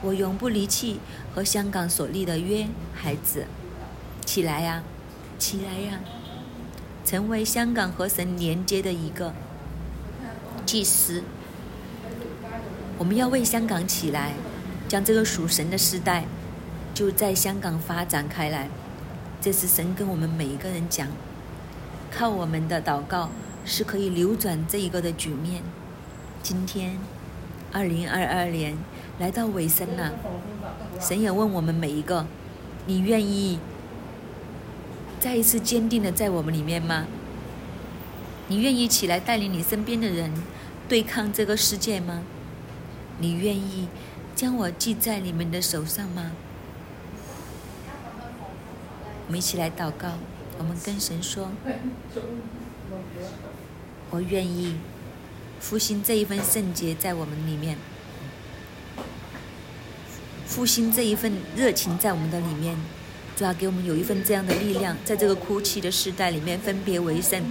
[0.00, 1.00] 我永不离弃
[1.34, 2.68] 和香港所立的约。
[2.94, 3.46] 孩子，
[4.24, 4.82] 起来呀，
[5.38, 6.00] 起来呀，
[7.04, 9.34] 成为香港和神连接的一个
[10.64, 11.22] 祭司。
[12.98, 14.32] 我们要为香港起来，
[14.88, 16.24] 将这个属神的时代
[16.94, 18.68] 就在香港发展开来。
[19.40, 21.08] 这是神跟我们每一个人讲，
[22.10, 23.30] 靠我们的祷告
[23.64, 25.62] 是可以扭转这一个的局面。
[26.42, 26.98] 今天，
[27.76, 28.74] 二零二二年
[29.18, 30.14] 来到尾声了，
[30.98, 32.24] 神也问我们每一个：
[32.86, 33.58] 你愿意
[35.20, 37.04] 再一次坚定的在我们里面吗？
[38.48, 40.32] 你愿意起来带领你身边的人
[40.88, 42.22] 对抗这个世界吗？
[43.18, 43.88] 你愿意
[44.34, 46.32] 将我记在你们的手上吗？
[49.26, 50.12] 我们一起来祷告，
[50.56, 51.50] 我们跟神说
[54.08, 54.76] ：“我愿意
[55.68, 57.76] 复兴这一份圣洁在我们里面，
[60.46, 62.76] 复兴这一份热情在我们的里面，
[63.34, 67.42] 主要给我们有一份这样的力量，在这个哭泣的时代里面分别为圣，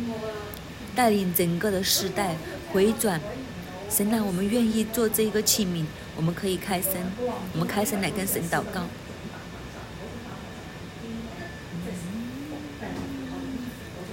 [0.95, 2.37] 带领整个的时代
[2.71, 3.19] 回转。
[3.89, 5.83] 神啊，我们愿意做这个器皿，
[6.15, 6.93] 我们可以开声，
[7.51, 8.83] 我们开声来跟神祷告。”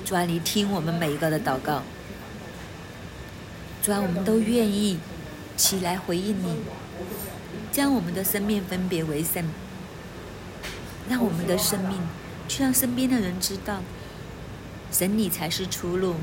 [0.04, 1.84] 主啊，你听我们每一个的祷告。
[3.82, 5.00] 主啊，我们都愿意
[5.56, 6.60] 起来回应你，
[7.72, 9.44] 将我们的生命分别为圣，
[11.08, 11.98] 让我们的生命
[12.46, 13.80] 去让身边的人知道，
[14.92, 16.14] 神你才是出路，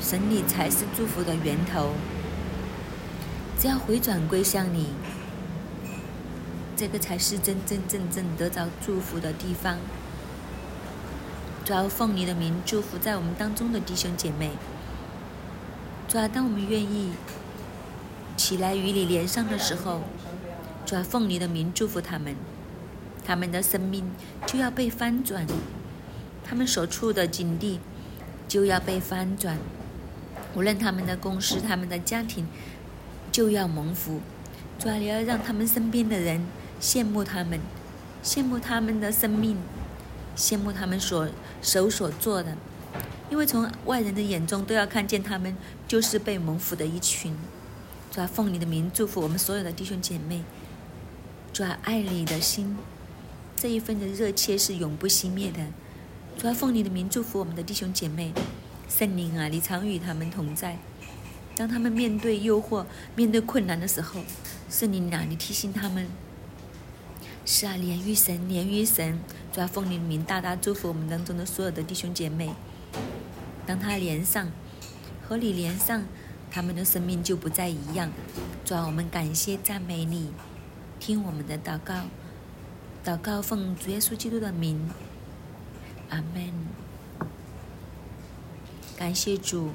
[0.00, 1.92] 神你才是祝福的源头。
[3.56, 4.88] 只要回转归向你，
[6.76, 9.78] 这个才是真真正正得着祝福的地方。
[11.64, 14.50] 主要奉你的名祝福在我们当中的弟兄姐妹。
[16.08, 17.12] 主要当我们愿意
[18.36, 20.02] 起来与你连上的时候，
[20.84, 22.36] 主要奉你的名祝福他们，
[23.24, 24.10] 他们的生命
[24.46, 25.46] 就要被翻转，
[26.44, 27.80] 他们所处的境地
[28.46, 29.58] 就要被翻转，
[30.54, 32.46] 无论他们的公司、他们的家庭
[33.32, 34.20] 就要蒙福。
[34.78, 36.46] 主要你要让他们身边的人
[36.80, 37.58] 羡慕他们，
[38.22, 39.56] 羡慕他们的生命。
[40.36, 41.26] 羡慕他们所
[41.62, 42.54] 手所做的，
[43.30, 47.34] 因为从外人的眼中都要看见他们就是被蒙福的一群。
[48.10, 50.42] 主啊，奉你的名祝福我们所有的弟兄姐妹。
[51.52, 52.76] 主啊，爱你的心，
[53.56, 55.60] 这一份的热切是永不熄灭的。
[56.38, 58.32] 主啊，奉你的名祝福我们的弟兄姐妹。
[58.88, 60.78] 圣灵啊，你常与他们同在。
[61.56, 62.84] 当他们面对诱惑、
[63.14, 64.20] 面对困难的时候，
[64.68, 66.06] 圣灵啊，你提醒他们。
[67.44, 69.18] 是啊，连于神，连于神，
[69.52, 72.52] 主要奉你的名大大祝福我们当中的所有的弟兄姐妹。
[73.66, 74.50] 当他连上，
[75.28, 76.04] 和你连上，
[76.50, 78.10] 他们的生命就不再一样。
[78.64, 80.30] 主要我们感谢赞美你，
[81.00, 82.04] 听我们的祷告，
[83.04, 84.88] 祷告奉主耶稣基督的名，
[86.10, 86.52] 阿门。
[88.96, 89.70] 感谢主，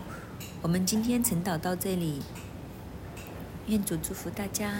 [0.61, 2.21] 我们今天晨祷到这里，
[3.67, 4.71] 愿主祝福大家。